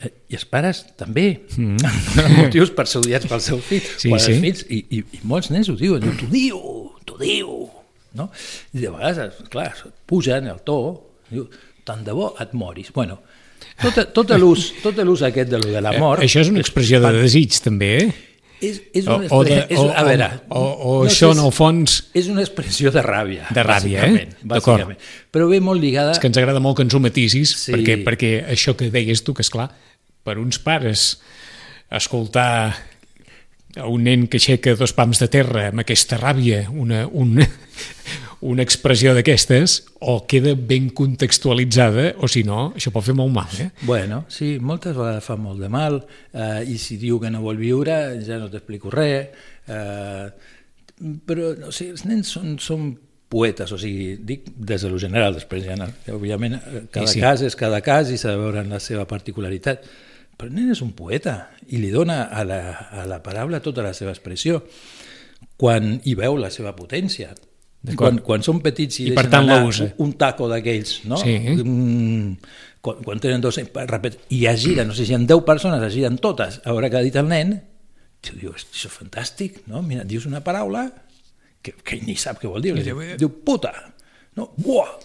Eh, 0.00 0.12
I 0.32 0.38
els 0.38 0.46
pares 0.48 0.84
també 0.98 1.26
mm. 1.58 1.80
donen 2.16 2.36
motius 2.44 2.72
per 2.76 2.86
ser 2.88 3.02
odiats 3.02 3.28
pel 3.30 3.42
seu 3.44 3.60
fill. 3.64 3.84
Sí, 4.00 4.12
sí. 4.22 4.38
fills, 4.40 4.64
i, 4.70 4.80
i, 4.88 5.02
i 5.18 5.22
molts 5.28 5.50
nens 5.52 5.68
ho 5.68 5.76
diuen, 5.78 6.04
diuen, 6.04 6.16
t'odio, 6.22 6.62
t'odio. 7.08 7.58
No? 8.18 8.30
I 8.74 8.80
de 8.80 8.94
vegades, 8.94 9.42
clar, 9.52 9.70
pugen 10.10 10.48
el 10.50 10.62
to, 10.66 10.78
diu, 11.30 11.44
tant 11.86 12.02
de 12.06 12.14
bo 12.16 12.32
et 12.42 12.54
moris. 12.58 12.90
Bueno, 12.94 13.20
tot, 13.82 14.00
tot 14.16 14.32
l'ús 14.40 14.70
tot 14.82 14.98
l'ús 15.04 15.22
aquest 15.26 15.52
de 15.52 15.60
lo 15.60 15.70
de 15.70 15.82
la 15.84 15.94
mort... 15.98 16.22
Eh, 16.22 16.28
Això 16.30 16.42
és 16.42 16.50
una 16.52 16.62
expressió 16.62 17.02
de 17.02 17.12
desig, 17.18 17.60
també, 17.62 17.92
eh? 18.00 18.10
És, 18.60 18.80
és 18.92 19.06
O, 19.08 19.14
una 19.16 19.28
o, 19.32 19.38
de, 19.44 19.54
expre- 19.56 19.74
és, 19.74 19.80
o, 19.80 19.86
a 19.96 20.02
veure, 20.04 20.26
o, 20.48 20.60
o 20.60 20.94
no 21.04 21.08
això, 21.08 21.30
en 21.32 21.38
el 21.46 21.52
fons, 21.56 21.94
És 22.14 22.28
una 22.28 22.42
expressió 22.44 22.90
de 22.92 23.00
ràbia. 23.02 23.46
De 23.56 23.62
ràbia, 23.64 24.02
eh? 24.04 24.10
bàsicament, 24.10 24.34
D'acord. 24.42 24.82
bàsicament. 24.84 24.98
Però 25.32 25.48
ve 25.48 25.60
molt 25.64 25.80
lligada... 25.80 26.12
és 26.12 26.20
que 26.20 26.28
ens 26.28 26.36
agrada 26.42 26.60
molt 26.60 26.76
que 26.76 26.84
ens 26.84 26.94
ho 26.94 27.00
matisis, 27.00 27.54
Sí. 27.64 27.72
perquè, 27.72 27.96
perquè 28.04 28.32
això 28.52 28.76
que 28.76 28.90
deies 28.92 29.24
tu, 29.24 29.32
que 29.34 29.40
és 29.46 29.50
clar, 29.50 29.70
per 30.22 30.36
uns 30.38 30.58
pares, 30.60 31.14
escoltar 31.90 32.76
a 33.76 33.86
un 33.86 34.02
nen 34.04 34.26
que 34.26 34.36
aixeca 34.40 34.74
dos 34.74 34.92
pams 34.92 35.20
de 35.22 35.28
terra 35.30 35.68
amb 35.70 35.80
aquesta 35.84 36.18
ràbia, 36.18 36.64
una, 36.70 37.04
una, 37.06 37.46
una 38.40 38.64
expressió 38.64 39.12
d'aquestes, 39.12 39.76
o 40.00 40.22
queda 40.28 40.54
ben 40.56 40.88
contextualitzada, 40.96 42.14
o 42.24 42.28
si 42.30 42.42
no, 42.46 42.70
això 42.76 42.92
pot 42.94 43.04
fer 43.04 43.14
molt 43.16 43.34
mal, 43.34 43.50
eh? 43.60 43.68
Bueno, 43.84 44.22
sí, 44.32 44.54
moltes 44.64 44.96
vegades 44.96 45.26
fa 45.26 45.36
molt 45.36 45.60
de 45.60 45.68
mal, 45.72 46.00
eh, 46.32 46.62
i 46.64 46.78
si 46.80 46.96
diu 47.00 47.20
que 47.20 47.30
no 47.32 47.42
vol 47.44 47.60
viure, 47.60 47.98
ja 48.24 48.40
no 48.40 48.48
t'explico 48.52 48.92
res, 48.94 49.28
eh, 49.68 50.56
però 51.28 51.52
o 51.68 51.72
sigui, 51.72 51.92
els 51.96 52.06
nens 52.08 52.32
són, 52.32 52.56
són 52.60 52.88
poetes, 53.30 53.70
o 53.72 53.78
sigui, 53.78 54.16
dic 54.26 54.48
des 54.56 54.82
de 54.82 54.90
lo 54.90 54.98
general, 54.98 55.36
després 55.36 55.66
ja 55.68 55.76
que 56.04 56.16
òbviament 56.16 56.56
eh, 56.56 56.86
cada 56.90 57.06
sí. 57.06 57.18
sí. 57.18 57.24
cas 57.24 57.44
és 57.46 57.56
cada 57.56 57.82
cas 57.84 58.08
i 58.10 58.18
s'ha 58.18 58.32
de 58.34 58.40
veure 58.40 58.64
en 58.64 58.72
la 58.72 58.80
seva 58.80 59.04
particularitat, 59.10 59.84
però 60.40 60.48
el 60.48 60.56
nen 60.56 60.72
és 60.72 60.80
un 60.80 60.94
poeta 60.96 61.50
i 61.68 61.78
li 61.78 61.92
dona 61.92 62.24
a 62.32 62.42
la, 62.48 62.60
a 62.90 63.04
la 63.06 63.20
paraula 63.22 63.60
tota 63.60 63.84
la 63.84 63.92
seva 63.92 64.14
expressió 64.16 64.62
quan 65.60 65.98
hi 66.08 66.16
veu 66.16 66.38
la 66.40 66.48
seva 66.50 66.72
potència. 66.72 67.34
Quan, 67.96 68.18
quan 68.20 68.42
són 68.44 68.58
petits 68.60 68.98
i, 69.00 69.06
I 69.08 69.14
per 69.16 69.24
tant 69.32 69.46
anar 69.48 69.62
l'usa. 69.64 69.86
un, 70.04 70.10
taco 70.20 70.48
d'aquells, 70.50 70.98
no? 71.08 71.16
Sí. 71.16 71.32
Mm, 71.64 72.34
quan, 72.84 72.98
quan 73.06 73.20
tenen 73.22 73.40
dos... 73.40 73.56
Repet, 73.88 74.18
I 74.36 74.42
es 74.50 74.60
giren, 74.66 74.88
no 74.90 74.94
sé 74.96 75.06
si 75.06 75.14
hi 75.14 75.16
ha 75.16 75.20
10 75.24 75.44
persones, 75.48 75.82
es 75.88 75.94
giren 75.96 76.18
totes. 76.20 76.60
A 76.64 76.74
veure 76.76 76.90
què 76.92 76.98
ha 77.00 77.06
dit 77.06 77.16
el 77.16 77.28
nen, 77.30 77.54
tu 78.20 78.36
dius, 78.36 78.66
això 78.68 78.90
és 78.90 78.98
fantàstic, 78.98 79.62
no? 79.72 79.80
Mira, 79.86 80.04
dius 80.04 80.26
una 80.28 80.42
paraula 80.44 80.90
que, 81.64 81.72
que 81.80 82.02
ni 82.04 82.18
sap 82.20 82.42
què 82.42 82.50
vol 82.52 82.60
dir. 82.60 82.74
Diu, 82.84 83.00
diu 83.16 83.32
puta, 83.48 83.72
no? 84.36 84.50
Buah! 84.60 84.98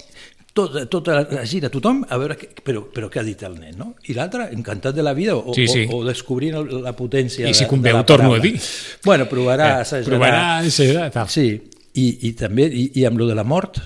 Tot, 0.55 0.75
tota 0.88 1.17
la 1.20 1.41
gira 1.44 1.67
tothom 1.67 1.98
a 2.08 2.15
veure 2.20 2.38
què, 2.39 2.48
però, 2.63 2.86
però 2.96 3.10
què 3.12 3.20
ha 3.20 3.25
dit 3.27 3.41
el 3.44 3.58
nen, 3.60 3.74
no? 3.75 3.89
I 4.08 4.13
l'altre, 4.15 4.46
encantat 4.55 4.96
de 4.96 5.03
la 5.03 5.12
vida 5.15 5.34
o, 5.36 5.51
Sí, 5.55 5.65
sí. 5.67 5.82
o, 5.91 5.98
o 6.00 6.05
descobrint 6.08 6.55
la 6.84 6.94
potència 6.96 7.48
I 7.48 7.55
si 7.55 7.65
de, 7.65 7.70
convé, 7.72 7.89
de 7.89 7.96
la 7.98 8.03
ho 8.03 8.08
torno 8.08 8.29
a 8.34 8.38
paraula. 8.38 8.44
dir. 8.51 8.62
Bueno, 9.03 9.25
provarà, 9.27 9.67
Eh, 9.67 9.82
asssajarà. 9.84 10.08
provarà, 10.12 10.44
asssajarà, 10.60 11.10
tal. 11.12 11.27
Sí, 11.27 11.48
i, 11.96 12.06
i 12.30 12.32
també, 12.38 12.68
i, 12.68 12.90
i 13.00 13.06
amb 13.08 13.20
lo 13.22 13.28
de 13.30 13.36
la 13.38 13.48
mort, 13.48 13.80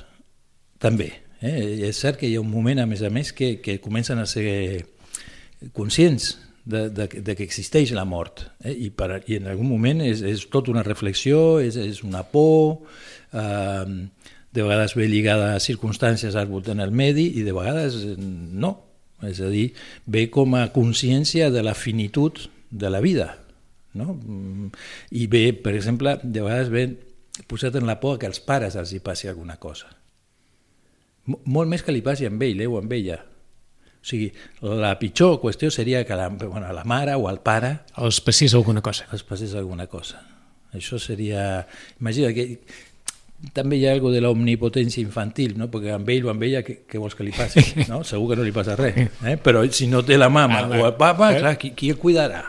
també. 0.81 1.11
Eh? 1.41 1.87
És 1.89 2.01
cert 2.01 2.19
que 2.19 2.27
hi 2.27 2.35
ha 2.35 2.43
un 2.43 2.51
moment, 2.51 2.81
a 2.81 2.87
més 2.89 3.03
a 3.05 3.11
més, 3.13 3.31
que, 3.35 3.57
que 3.63 3.79
comencen 3.83 4.19
a 4.19 4.27
ser 4.29 4.85
conscients 5.75 6.33
de, 6.65 6.87
de, 6.89 7.07
de 7.07 7.35
que 7.35 7.45
existeix 7.45 7.93
la 7.95 8.05
mort. 8.05 8.45
Eh? 8.63 8.75
I, 8.87 8.89
per, 8.95 9.23
I 9.27 9.39
en 9.39 9.49
algun 9.51 9.69
moment 9.69 10.03
és, 10.05 10.23
és 10.25 10.45
tot 10.51 10.69
una 10.71 10.85
reflexió, 10.85 11.59
és, 11.63 11.77
és 11.79 12.03
una 12.07 12.23
por, 12.27 12.85
eh, 13.33 13.85
de 14.49 14.65
vegades 14.65 14.95
ve 14.97 15.07
lligada 15.09 15.53
a 15.53 15.63
circumstàncies 15.63 16.35
al 16.35 16.49
voltant 16.49 16.81
del 16.81 16.93
medi 16.95 17.27
i 17.37 17.45
de 17.45 17.55
vegades 17.55 17.99
eh, 18.03 18.15
no. 18.19 18.75
És 19.25 19.41
a 19.43 19.49
dir, 19.51 19.73
ve 20.07 20.29
com 20.31 20.53
a 20.55 20.69
consciència 20.71 21.49
de 21.51 21.63
la 21.65 21.75
finitud 21.75 22.39
de 22.71 22.89
la 22.89 23.01
vida. 23.03 23.33
No? 23.99 24.13
Mm, 24.15 24.69
I 25.11 25.25
ve, 25.27 25.43
per 25.53 25.73
exemple, 25.75 26.15
de 26.23 26.45
vegades 26.45 26.71
ve 26.71 26.85
posat 27.47 27.75
en 27.79 27.87
la 27.87 27.99
por 27.99 28.17
que 28.19 28.27
als 28.27 28.39
pares 28.39 28.75
els 28.75 28.91
hi 28.93 28.99
passi 28.99 29.27
alguna 29.27 29.57
cosa. 29.57 29.87
Mo- 31.25 31.41
Molt 31.45 31.69
més 31.69 31.83
que 31.83 31.93
li 31.93 32.01
passi 32.05 32.25
amb 32.27 32.41
ell 32.43 32.61
eh, 32.61 32.67
o 32.67 32.77
amb 32.79 32.91
ella. 32.93 33.19
O 33.99 34.05
sigui, 34.09 34.29
la 34.63 34.93
pitjor 34.99 35.39
qüestió 35.41 35.69
seria 35.71 36.05
que 36.07 36.15
la, 36.15 36.29
bueno, 36.29 36.65
a 36.67 36.73
la 36.73 36.85
mare 36.87 37.15
o 37.19 37.27
al 37.27 37.41
pare 37.43 37.79
Els 37.99 38.21
passés 38.23 38.53
alguna 38.55 38.81
cosa. 38.81 39.07
els 39.11 39.23
passés 39.27 39.53
alguna 39.55 39.87
cosa. 39.87 40.21
Això 40.73 40.99
seria... 41.01 41.65
Imagina 41.99 42.31
que 42.33 42.59
també 43.53 43.77
hi 43.79 43.85
ha 43.87 43.93
algo 43.95 44.11
de 44.11 44.21
l'omnipotència 44.21 45.01
infantil, 45.03 45.57
no? 45.57 45.67
perquè 45.71 45.93
amb 45.95 46.09
ell 46.11 46.25
o 46.27 46.31
amb 46.31 46.43
ella, 46.43 46.61
què, 46.63 46.81
què 46.87 46.99
vols 46.99 47.15
que 47.15 47.23
li 47.27 47.31
passi? 47.35 47.63
No? 47.89 48.01
Segur 48.07 48.29
que 48.31 48.39
no 48.39 48.43
li 48.47 48.51
passa 48.55 48.75
res. 48.79 48.97
Eh? 49.27 49.35
Però 49.43 49.63
si 49.71 49.87
no 49.91 50.01
té 50.07 50.17
la 50.17 50.29
mama 50.29 50.63
Ah, 50.65 50.69
o 50.79 50.85
el 50.87 50.95
papa, 50.99 51.33
eh? 51.35 51.39
clar, 51.43 51.57
qui, 51.59 51.71
qui 51.75 51.89
el 51.91 51.97
cuidarà? 51.99 52.43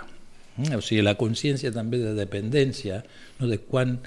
Mm? 0.56 0.76
O 0.78 0.82
sigui, 0.84 1.02
la 1.06 1.16
consciència 1.18 1.70
també 1.74 1.98
de 2.02 2.14
dependència, 2.18 3.02
no? 3.40 3.48
de 3.50 3.58
quan, 3.62 3.98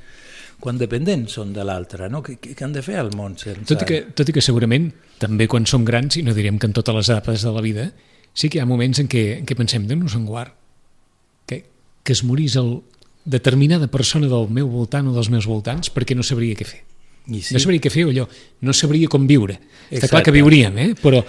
quan 0.63 0.77
dependents 0.79 1.33
són 1.35 1.49
de 1.51 1.63
l'altre, 1.67 2.07
no? 2.07 2.21
Què, 2.23 2.37
què 2.39 2.63
han 2.63 2.71
de 2.71 2.79
fer 2.85 2.95
al 3.01 3.09
món 3.17 3.33
sense... 3.41 3.65
Tot 3.67 3.83
i, 3.83 3.87
que, 3.89 3.97
tot 4.15 4.29
i 4.31 4.35
que 4.37 4.43
segurament, 4.45 4.85
també 5.19 5.49
quan 5.51 5.65
som 5.67 5.83
grans, 5.83 6.15
i 6.15 6.23
no 6.23 6.31
direm 6.37 6.55
que 6.61 6.69
en 6.69 6.75
totes 6.77 6.95
les 6.95 7.09
etapes 7.11 7.43
de 7.43 7.51
la 7.51 7.63
vida, 7.65 7.89
sí 8.33 8.47
que 8.47 8.57
hi 8.59 8.63
ha 8.63 8.67
moments 8.69 9.01
en 9.03 9.09
què, 9.11 9.23
en 9.41 9.45
què 9.49 9.57
pensem, 9.59 9.83
déu-nos 9.89 10.15
en 10.15 10.23
guard, 10.29 10.53
que, 11.51 11.65
que 12.07 12.15
es 12.15 12.23
morís 12.23 12.55
el, 12.61 12.77
determinada 13.25 13.87
persona 13.91 14.27
del 14.31 14.47
meu 14.51 14.67
voltant 14.71 15.07
o 15.11 15.13
dels 15.15 15.29
meus 15.31 15.45
voltants 15.47 15.91
perquè 15.91 16.15
no 16.15 16.23
sabria 16.27 16.55
què 16.59 16.65
fer. 16.67 16.81
I 17.27 17.39
Sí. 17.43 17.53
No 17.55 17.59
sabria 17.63 17.79
què 17.83 17.91
fer 17.91 18.03
allò, 18.07 18.25
no 18.67 18.73
sabria 18.75 19.07
com 19.11 19.23
viure. 19.27 19.53
Està 19.87 20.09
clar 20.09 20.23
Exacte. 20.23 20.23
que 20.27 20.33
viuríem, 20.39 20.79
eh? 20.79 20.89
però 20.99 21.21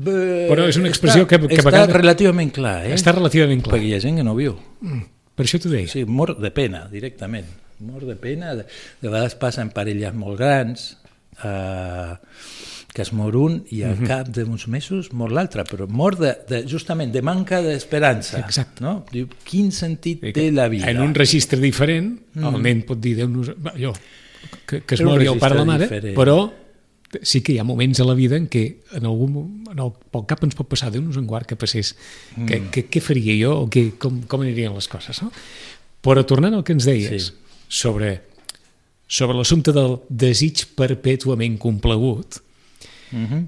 Però 0.00 0.64
és 0.68 0.76
una 0.80 0.88
expressió 0.88 1.24
està, 1.26 1.36
que- 1.38 1.48
que 1.48 1.56
està 1.60 1.70
vegades- 1.70 1.96
relativament 1.96 2.52
clar, 2.52 2.86
eh? 2.86 2.94
està 2.96 3.12
relativament 3.12 3.60
clar. 3.64 3.76
Perquè 3.76 3.88
hi 3.90 3.94
ha 3.96 4.00
gent 4.00 4.16
que 4.16 4.24
no 4.24 4.34
viu. 4.34 4.54
Per 5.34 5.44
això 5.46 5.60
t'ho 5.60 5.68
deia. 5.72 5.88
Sí, 5.88 6.04
mor 6.04 6.38
de 6.40 6.50
pena, 6.50 6.86
directament. 6.88 7.46
Mor 7.80 8.06
de 8.06 8.16
pena. 8.16 8.54
De, 8.58 8.66
de 9.00 9.08
vegades 9.08 9.36
passen 9.40 9.72
parelles 9.74 10.14
molt 10.16 10.38
grans, 10.40 10.90
eh, 11.44 12.14
que 12.92 13.02
es 13.02 13.12
mor 13.14 13.36
un 13.38 13.60
i 13.70 13.82
al 13.86 14.00
cap 14.02 14.28
d'uns 14.34 14.66
mesos 14.72 15.12
mor 15.16 15.30
l'altre, 15.34 15.62
però 15.68 15.86
mor 15.86 16.16
de, 16.18 16.32
de, 16.48 16.62
justament 16.68 17.12
de 17.14 17.22
manca 17.22 17.60
d'esperança. 17.62 18.40
Exacte. 18.42 18.82
No? 18.84 19.04
Diu, 19.12 19.28
quin 19.46 19.70
sentit 19.74 20.24
I 20.26 20.32
té 20.36 20.48
la 20.54 20.66
vida? 20.72 20.90
En 20.90 21.02
un 21.04 21.14
registre 21.14 21.60
diferent, 21.62 22.16
el 22.40 22.58
nen 22.64 22.82
pot 22.88 23.00
dir, 23.00 23.14
Déu 23.20 23.30
nos... 23.30 23.52
va, 23.62 23.76
allò, 23.76 23.94
que, 24.66 24.82
que 24.82 24.98
es 24.98 25.04
mori 25.06 25.30
el 25.30 25.38
pare 25.38 25.54
o 25.54 25.62
la 25.62 25.68
mare, 25.68 25.86
diferent. 25.86 26.16
però 26.18 26.40
sí 27.26 27.40
que 27.42 27.54
hi 27.54 27.58
ha 27.58 27.66
moments 27.66 27.98
a 28.02 28.06
la 28.06 28.14
vida 28.14 28.36
en 28.38 28.46
què 28.50 28.64
en 28.98 29.06
algun, 29.06 29.36
en 29.70 29.82
el, 29.82 29.92
pel 30.14 30.26
cap 30.30 30.42
ens 30.46 30.58
pot 30.58 30.68
passar, 30.70 30.90
Déu 30.94 31.02
nos 31.02 31.18
en 31.18 31.28
guard 31.30 31.46
que 31.46 31.58
passés, 31.58 31.94
que, 32.46 32.64
que, 32.74 32.88
què 32.90 33.02
faria 33.04 33.36
jo 33.38 33.54
o 33.64 33.68
que, 33.70 33.92
com, 34.02 34.22
com 34.30 34.42
anirien 34.42 34.74
les 34.74 34.90
coses, 34.90 35.22
no? 35.22 35.30
Però 36.02 36.22
tornant 36.26 36.54
al 36.58 36.66
que 36.66 36.74
ens 36.74 36.86
deies 36.88 37.30
Sí. 37.30 37.36
Sobre, 37.70 38.16
sobre 39.06 39.36
l'assumpte 39.38 39.70
del 39.76 40.00
desig 40.10 40.66
perpètuament 40.76 41.56
complagut, 41.62 42.42
Mhm. 43.14 43.46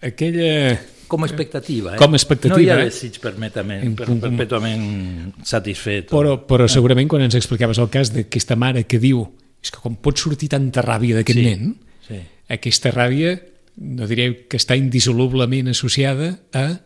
aquella... 0.00 0.80
Com 1.12 1.22
a 1.24 1.26
expectativa, 1.28 1.92
eh? 1.94 1.98
Com 2.00 2.14
a 2.14 2.16
expectativa, 2.16 2.56
No 2.56 2.62
hi 2.62 2.70
ha 2.72 2.78
eh? 2.80 2.88
desig 2.88 3.18
perpetament, 3.20 3.82
En- 3.84 3.94
per, 3.98 4.06
perpètuament 4.08 5.34
satisfet. 5.44 6.08
Però, 6.08 6.38
però 6.48 6.64
segurament 6.72 7.10
quan 7.10 7.20
ens 7.26 7.36
explicaves 7.36 7.76
el 7.82 7.90
cas 7.92 8.14
d'aquesta 8.14 8.56
mare 8.56 8.86
que 8.88 8.98
diu 9.02 9.26
és 9.62 9.70
que 9.70 9.78
com 9.82 9.94
pot 10.00 10.16
sortir 10.18 10.48
tanta 10.50 10.80
ràbia 10.82 11.18
d'aquest 11.18 11.38
Sí, 11.38 11.44
nen, 11.44 11.76
sí. 12.08 12.16
aquesta 12.48 12.90
ràbia 12.96 13.36
no 13.76 14.08
diré 14.08 14.46
que 14.48 14.56
està 14.56 14.74
indissolublement 14.76 15.68
associada 15.68 16.40
a 16.56 16.80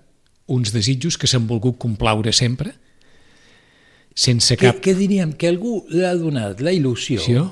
uns 0.51 0.73
desitjos 0.75 1.17
que 1.19 1.27
s'han 1.31 1.47
volgut 1.47 1.79
complaure 1.79 2.33
sempre 2.35 2.75
sense 4.17 4.57
Què, 4.57 4.71
cap 4.71 4.81
què 4.81 4.95
diríem? 4.97 5.35
Que 5.37 5.51
algú 5.53 5.83
l'ha 5.93 6.15
donat 6.17 6.63
la 6.65 6.73
il·lusió 6.73 7.21
opció 7.21 7.45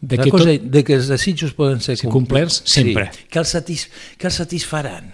de 0.00 0.16
que 0.18 0.30
cosa 0.32 0.50
tot... 0.56 0.68
de 0.74 0.82
que 0.84 0.94
els 0.96 1.08
desitjos 1.12 1.52
poden 1.54 1.80
ser 1.84 1.94
Sí, 2.00 2.06
compl- 2.08 2.16
complerts 2.18 2.62
sempre. 2.66 3.10
Sí, 3.14 3.26
que, 3.30 3.38
els 3.42 3.54
satis, 3.56 3.86
que 4.18 4.26
els 4.30 4.38
satisfaran. 4.40 5.10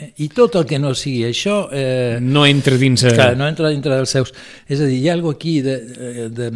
Eh? 0.00 0.08
I 0.24 0.28
tot 0.32 0.56
el 0.58 0.64
que 0.68 0.78
no 0.80 0.90
sigui 0.96 1.22
això... 1.28 1.68
Eh, 1.72 2.16
no 2.24 2.46
entra 2.48 2.76
dins... 2.80 3.04
A... 3.04 3.12
Clar, 3.14 3.30
no 3.38 3.46
entra 3.48 3.70
dintre 3.72 3.94
dels 4.00 4.10
seus... 4.16 4.32
És 4.66 4.80
a 4.80 4.88
dir, 4.88 4.98
hi 5.04 5.08
ha 5.10 5.14
alguna 5.16 5.36
aquí 5.36 5.54
de, 5.64 5.76
de, 5.92 6.26
de, 6.40 6.50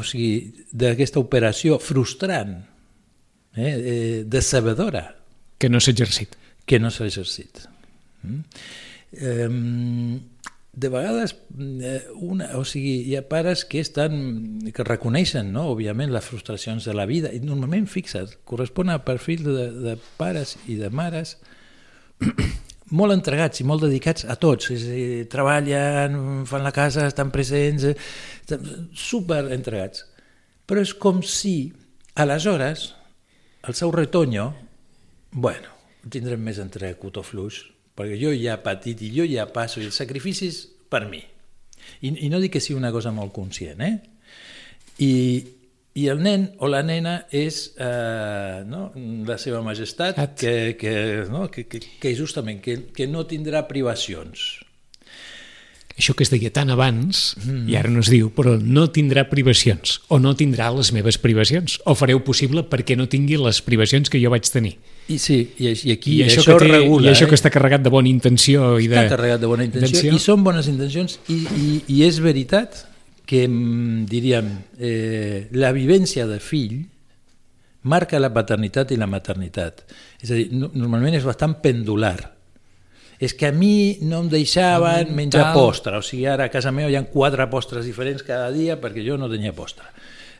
o 0.00 0.02
sigui, 0.04 0.32
d'aquesta 0.72 1.20
operació 1.20 1.78
frustrant, 1.80 2.56
eh, 3.56 3.68
eh, 3.68 4.24
decebedora, 4.26 5.06
que 5.60 5.68
no 5.70 5.78
s'ha 5.80 5.92
exercit. 5.92 6.34
que 6.66 6.80
no 6.80 6.90
s'ha 6.90 7.04
exercit. 7.06 7.66
Mm? 8.24 8.40
Eh, 9.12 9.48
de 10.72 10.88
vegades, 10.88 11.36
eh, 11.60 12.06
una, 12.16 12.48
o 12.56 12.64
sigui, 12.64 13.02
hi 13.04 13.16
ha 13.18 13.26
pares 13.28 13.66
que 13.68 13.80
estan 13.84 14.70
que 14.72 14.86
reconeixen, 14.86 15.50
no? 15.52 15.66
òbviament, 15.74 16.12
les 16.14 16.24
frustracions 16.24 16.86
de 16.88 16.94
la 16.96 17.04
vida, 17.08 17.32
i 17.32 17.42
normalment, 17.44 17.84
fixa't, 17.92 18.38
correspon 18.48 18.88
a 18.88 19.02
perfil 19.04 19.44
de, 19.44 19.66
de 19.84 19.96
pares 20.16 20.56
i 20.72 20.78
de 20.80 20.88
mares 20.88 21.36
molt 22.98 23.12
entregats 23.12 23.60
i 23.60 23.66
molt 23.68 23.84
dedicats 23.84 24.24
a 24.24 24.38
tots, 24.40 24.70
és 24.72 24.86
a 24.88 24.96
dir, 24.96 25.26
treballen, 25.32 26.16
fan 26.48 26.64
la 26.64 26.72
casa, 26.72 27.04
estan 27.10 27.32
presents, 27.34 27.84
eh, 27.92 27.94
estan 28.40 28.88
super 28.96 29.44
entregats. 29.52 30.06
Però 30.64 30.80
és 30.80 30.94
com 30.96 31.20
si, 31.20 31.72
aleshores, 32.16 32.94
el 33.68 33.76
seu 33.76 33.92
retoño, 33.92 34.48
bueno, 35.32 35.76
tindrem 36.08 36.40
més 36.40 36.58
entre 36.64 36.94
cotó 36.96 37.20
fluix, 37.26 37.60
perquè 37.96 38.18
jo 38.20 38.32
ja 38.34 38.56
he 38.56 38.62
patit 38.64 39.02
i 39.04 39.10
jo 39.14 39.26
ja 39.28 39.48
passo, 39.52 39.80
i 39.80 39.88
el 39.88 39.96
sacrifici 39.96 40.48
és 40.48 40.62
per 40.92 41.04
mi. 41.08 41.22
I, 42.02 42.12
i 42.26 42.30
no 42.30 42.40
dic 42.42 42.56
que 42.56 42.62
sigui 42.62 42.78
una 42.78 42.92
cosa 42.94 43.12
molt 43.14 43.34
conscient, 43.34 43.82
eh? 43.82 43.94
I, 45.02 45.12
i 45.98 46.08
el 46.08 46.22
nen 46.24 46.46
o 46.62 46.68
la 46.72 46.82
nena 46.86 47.14
és 47.32 47.62
eh, 47.76 48.62
no? 48.68 48.86
la 49.28 49.38
seva 49.40 49.60
majestat 49.64 50.20
At. 50.20 50.36
que, 50.40 50.76
que, 50.80 50.94
no? 51.32 51.48
que, 51.52 51.66
que, 51.68 51.80
que 52.00 52.12
justament 52.16 52.62
que, 52.64 52.78
que 52.94 53.08
no 53.08 53.26
tindrà 53.28 53.64
privacions 53.68 54.62
Això 55.98 56.14
que 56.16 56.24
es 56.24 56.30
deia 56.32 56.50
tant 56.54 56.70
abans, 56.72 57.34
mm. 57.42 57.66
i 57.68 57.76
ara 57.76 57.90
no 57.92 58.00
es 58.00 58.08
diu, 58.12 58.30
però 58.32 58.54
no 58.56 58.86
tindrà 58.94 59.26
privacions, 59.28 59.98
o 60.08 60.18
no 60.22 60.32
tindrà 60.38 60.70
les 60.72 60.92
meves 60.96 61.18
privacions, 61.20 61.78
o 61.84 61.94
fareu 61.98 62.22
possible 62.24 62.64
perquè 62.68 62.96
no 62.96 63.08
tingui 63.12 63.36
les 63.40 63.60
privacions 63.64 64.08
que 64.12 64.20
jo 64.22 64.32
vaig 64.32 64.48
tenir. 64.48 64.78
i 65.08 65.18
sí, 65.18 65.36
i, 65.58 65.68
i 65.68 65.92
aquí 65.92 66.16
I, 66.20 66.22
això, 66.28 66.40
això, 66.40 66.56
que 66.56 66.68
té, 66.68 66.72
regula 66.78 67.08
I 67.08 67.12
això 67.12 67.26
eh? 67.26 67.28
que 67.32 67.36
està 67.36 67.50
carregat 67.50 67.82
de 67.82 67.90
bona 67.90 68.08
intenció 68.08 68.76
i 68.78 68.86
de... 68.86 68.96
està 68.96 69.16
carregat 69.16 69.40
de 69.42 69.48
bona 69.50 69.66
intenció, 69.66 70.12
i 70.14 70.20
són 70.22 70.44
bones 70.46 70.68
intencions 70.70 71.18
i, 71.26 71.40
i, 71.42 71.70
i 71.90 72.04
és 72.06 72.20
veritat 72.22 72.84
que 73.26 73.42
mm, 73.48 74.04
diríem 74.06 74.52
eh, 74.78 75.48
la 75.58 75.72
vivència 75.74 76.28
de 76.30 76.38
fill 76.38 76.84
marca 77.90 78.20
la 78.22 78.30
paternitat 78.32 78.94
i 78.94 79.00
la 79.00 79.10
maternitat 79.10 79.82
és 80.22 80.30
a 80.30 80.38
dir, 80.38 80.46
no, 80.54 80.70
normalment 80.70 81.18
és 81.18 81.26
bastant 81.26 81.58
pendular 81.64 82.16
és 83.22 83.34
que 83.38 83.46
a 83.46 83.52
mi 83.54 83.98
no 84.02 84.24
em 84.24 84.28
deixaven 84.32 85.12
Mm, 85.12 85.14
menjar 85.14 85.44
tal. 85.52 85.54
postre, 85.60 85.94
o 85.96 86.02
sigui, 86.02 86.26
ara 86.26 86.48
a 86.48 86.50
casa 86.50 86.72
meva 86.74 86.90
hi 86.90 86.96
ha 86.98 87.04
quatre 87.06 87.46
postres 87.52 87.86
diferents 87.86 88.24
cada 88.26 88.50
dia 88.50 88.80
perquè 88.82 89.04
jo 89.06 89.14
no 89.20 89.30
tenia 89.30 89.52
postre. 89.54 89.86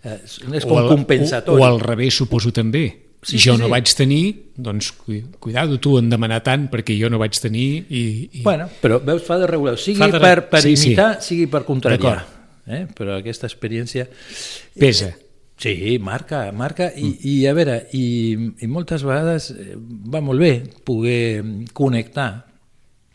Eh, 0.02 0.18
és 0.58 0.66
com 0.66 0.78
al- 0.80 0.88
compensatori. 0.90 1.60
O, 1.60 1.64
o 1.64 1.68
al 1.68 1.78
revés, 1.80 2.16
suposo 2.18 2.50
també. 2.52 2.88
Sí, 3.22 3.38
Si 3.38 3.44
jo 3.48 3.54
sí, 3.54 3.60
no 3.60 3.68
sí. 3.68 3.70
vaig 3.70 3.86
tenir, 3.94 4.24
doncs 4.56 4.88
cu- 4.98 5.20
cuidado 5.38 5.78
tu 5.78 5.92
en 6.00 6.08
demanar 6.10 6.40
tant 6.42 6.64
perquè 6.72 6.96
jo 6.98 7.06
no 7.08 7.20
vaig 7.22 7.38
tenir 7.38 7.84
i... 7.88 8.00
i... 8.32 8.42
Bueno, 8.42 8.66
però 8.82 8.98
veus, 8.98 9.22
fa 9.22 9.36
de 9.38 9.46
regular, 9.46 9.76
sigui 9.78 10.00
Fa 10.02 10.08
de- 10.10 10.18
per, 10.18 10.48
per 10.50 10.60
sí, 10.64 10.74
sí. 10.76 10.88
imitar, 10.90 11.20
sigui 11.22 11.46
per 11.46 11.62
contrariar. 11.64 12.24
Eh? 12.66 12.88
Però 12.98 13.14
aquesta 13.20 13.46
experiència... 13.46 14.08
Pesa. 14.74 15.12
Sí, 15.62 16.00
marca, 16.02 16.50
marca, 16.50 16.88
i, 16.96 17.04
mm. 17.04 17.18
i 17.30 17.46
a 17.46 17.52
veure, 17.54 17.76
i, 17.94 18.06
i 18.58 18.66
moltes 18.66 19.04
vegades 19.06 19.52
eh, 19.54 19.76
va 19.78 20.18
molt 20.20 20.42
bé 20.42 20.56
poder 20.82 21.44
connectar 21.72 22.30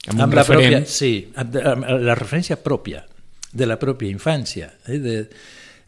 Amb 0.07 0.21
amb 0.21 0.33
la 0.33 0.43
referent. 0.43 0.73
pròpia, 0.73 0.85
sí, 0.87 1.27
amb, 1.35 1.55
amb 1.55 1.85
la 2.03 2.15
referència 2.15 2.57
pròpia 2.63 3.03
de 3.53 3.65
la 3.65 3.77
pròpia 3.79 4.11
infància, 4.11 4.71
eh, 4.87 4.99
de, 4.99 5.17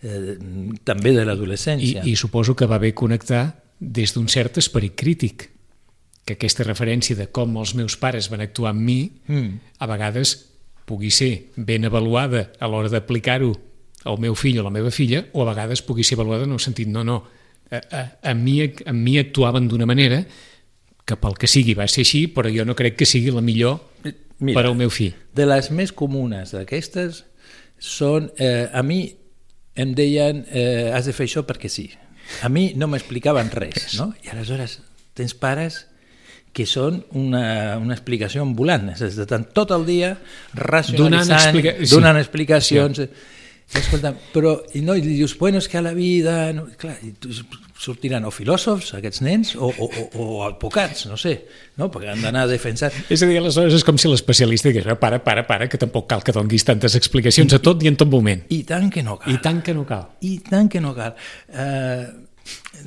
eh, 0.04 0.38
també 0.84 1.14
de 1.14 1.24
I, 1.24 1.26
l'adolescència. 1.26 2.04
I 2.06 2.16
suposo 2.16 2.56
que 2.56 2.68
va 2.68 2.80
bé 2.80 2.94
connectar 2.94 3.56
des 3.80 4.14
d'un 4.14 4.28
cert 4.28 4.58
esperit 4.60 4.96
crític, 4.96 5.50
que 6.26 6.34
aquesta 6.36 6.64
referència 6.64 7.16
de 7.16 7.28
com 7.34 7.56
els 7.58 7.74
meus 7.76 7.96
pares 7.98 8.30
van 8.30 8.42
actuar 8.42 8.72
amb 8.76 8.82
mi, 8.82 9.12
Mm. 9.28 9.60
a 9.80 9.88
vegades 9.88 10.46
pugui 10.86 11.12
ser 11.12 11.46
ben 11.56 11.86
avaluada 11.86 12.52
a 12.60 12.68
l'hora 12.68 12.90
d'aplicar-ho 12.90 13.56
al 14.06 14.18
meu 14.20 14.36
fill 14.36 14.58
o 14.58 14.62
a 14.62 14.64
la 14.64 14.70
meva 14.74 14.92
filla, 14.92 15.26
o 15.34 15.42
a 15.44 15.54
vegades 15.54 15.82
pugui 15.82 16.04
ser 16.04 16.16
avaluada 16.18 16.44
en 16.46 16.52
el 16.52 16.60
sentit, 16.60 16.88
no, 16.88 17.04
no, 17.04 17.24
a, 17.72 17.78
a, 17.92 18.20
a, 18.32 18.34
mi, 18.34 18.62
a 18.64 18.94
mi 18.94 19.18
actuaven 19.20 19.68
d'una 19.68 19.86
manera 19.86 20.26
que 21.06 21.16
pel 21.16 21.38
que 21.38 21.48
sigui 21.48 21.74
va 21.74 21.88
ser 21.88 22.02
així, 22.02 22.28
però 22.28 22.50
jo 22.54 22.66
no 22.66 22.76
crec 22.76 22.96
que 22.96 23.06
sigui 23.06 23.32
la 23.32 23.42
millor 23.42 23.80
Mira, 24.40 24.60
per 24.62 24.70
al 24.70 24.76
meu 24.80 24.90
fill. 24.90 25.14
De 25.36 25.46
les 25.46 25.70
més 25.76 25.92
comunes 25.92 26.52
d'aquestes 26.56 27.24
són, 27.80 28.32
eh, 28.40 28.70
a 28.74 28.84
mi 28.84 29.02
em 29.80 29.94
deien 29.96 30.46
eh, 30.52 30.92
has 30.96 31.06
de 31.08 31.14
fer 31.16 31.28
això 31.30 31.44
perquè 31.48 31.70
sí. 31.72 31.90
A 32.44 32.50
mi 32.52 32.74
no 32.78 32.88
m'explicaven 32.92 33.50
res, 33.56 33.96
no? 34.00 34.12
I 34.24 34.30
aleshores 34.34 34.80
tens 35.18 35.34
pares 35.34 35.86
que 36.54 36.66
són 36.66 37.04
una, 37.14 37.78
una 37.78 37.94
explicació 37.94 38.42
ambulant, 38.42 38.88
és 38.96 39.02
a 39.06 39.10
dir, 39.12 39.40
tot 39.54 39.72
el 39.76 39.84
dia 39.86 40.16
racionalitzant, 40.58 41.30
Donant 41.30 41.32
explica- 41.38 41.76
sí. 41.86 41.92
donant 41.94 42.18
explicacions, 42.18 43.00
I 43.06 43.10
escolta, 43.78 44.14
però 44.34 44.56
i 44.74 44.82
no, 44.82 44.96
i 44.98 45.04
dius, 45.06 45.36
bueno, 45.38 45.60
és 45.62 45.68
que 45.70 45.78
a 45.78 45.84
la 45.86 45.94
vida... 45.94 46.52
No, 46.56 46.66
clar, 46.80 46.98
i 47.06 47.14
tu, 47.22 47.34
sortiran 47.80 48.26
o 48.28 48.32
filòsofs, 48.34 48.92
aquests 48.98 49.22
nens, 49.24 49.54
o, 49.56 49.70
o, 49.70 49.88
o, 49.88 50.06
o 50.20 50.26
advocats, 50.44 51.06
no 51.08 51.16
sé, 51.20 51.36
no? 51.80 51.88
perquè 51.92 52.12
han 52.12 52.24
d'anar 52.26 52.44
a 52.44 52.50
defensar... 52.52 52.92
És 53.08 53.24
a 53.24 53.30
dir, 53.30 53.38
aleshores 53.40 53.78
és 53.78 53.86
com 53.88 53.98
si 54.02 54.12
l'especialista 54.12 54.68
digués, 54.68 54.90
"Ah, 54.92 54.98
para, 55.00 55.22
para, 55.24 55.46
para, 55.48 55.70
que 55.72 55.80
tampoc 55.80 56.10
cal 56.12 56.24
que 56.26 56.36
donguis 56.36 56.68
tantes 56.68 56.98
explicacions 57.00 57.56
a 57.56 57.62
tot 57.64 57.84
i 57.84 57.88
en 57.88 57.96
tot 57.96 58.12
moment. 58.12 58.44
I 58.52 58.66
tant 58.68 58.92
que 58.92 59.04
no 59.06 59.16
cal. 59.22 59.32
I 59.32 59.40
tant 59.40 59.64
que 59.64 59.74
no 59.78 59.86
cal. 59.88 60.10
I 60.28 60.40
tant 60.44 60.68
que 60.68 60.82
no 60.84 60.92
cal. 60.98 61.16
Uh, 61.48 62.28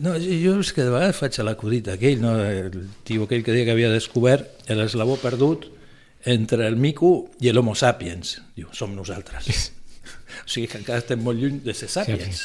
no, 0.05 0.17
jo 0.21 0.59
és 0.61 0.73
que 0.77 0.85
de 0.85 0.93
vegades 0.93 1.17
faig 1.17 1.39
l'acudit 1.41 1.89
aquell, 1.89 2.21
no? 2.21 2.37
el 2.45 2.91
tio 3.09 3.25
aquell 3.25 3.45
que 3.47 3.55
deia 3.55 3.65
que 3.65 3.77
havia 3.79 3.93
descobert 3.93 4.69
l'eslabó 4.69 5.17
perdut 5.23 5.71
entre 6.29 6.67
el 6.69 6.77
mico 6.77 7.31
i 7.41 7.49
l'homo 7.49 7.75
sapiens. 7.75 8.43
Diu, 8.59 8.69
som 8.77 8.93
nosaltres. 8.93 9.71
o 10.45 10.49
sigui 10.51 10.69
que 10.71 10.79
encara 10.81 11.03
estem 11.03 11.23
molt 11.23 11.41
lluny 11.41 11.61
de 11.65 11.75
ser 11.75 11.89
sapiens. 11.93 12.43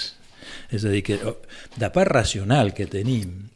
És 0.72 0.86
a 0.86 0.92
dir, 0.94 1.04
que 1.04 1.18
oh, 1.28 1.38
de 1.80 1.90
part 1.94 2.12
racional 2.12 2.74
que 2.76 2.88
tenim 2.92 3.50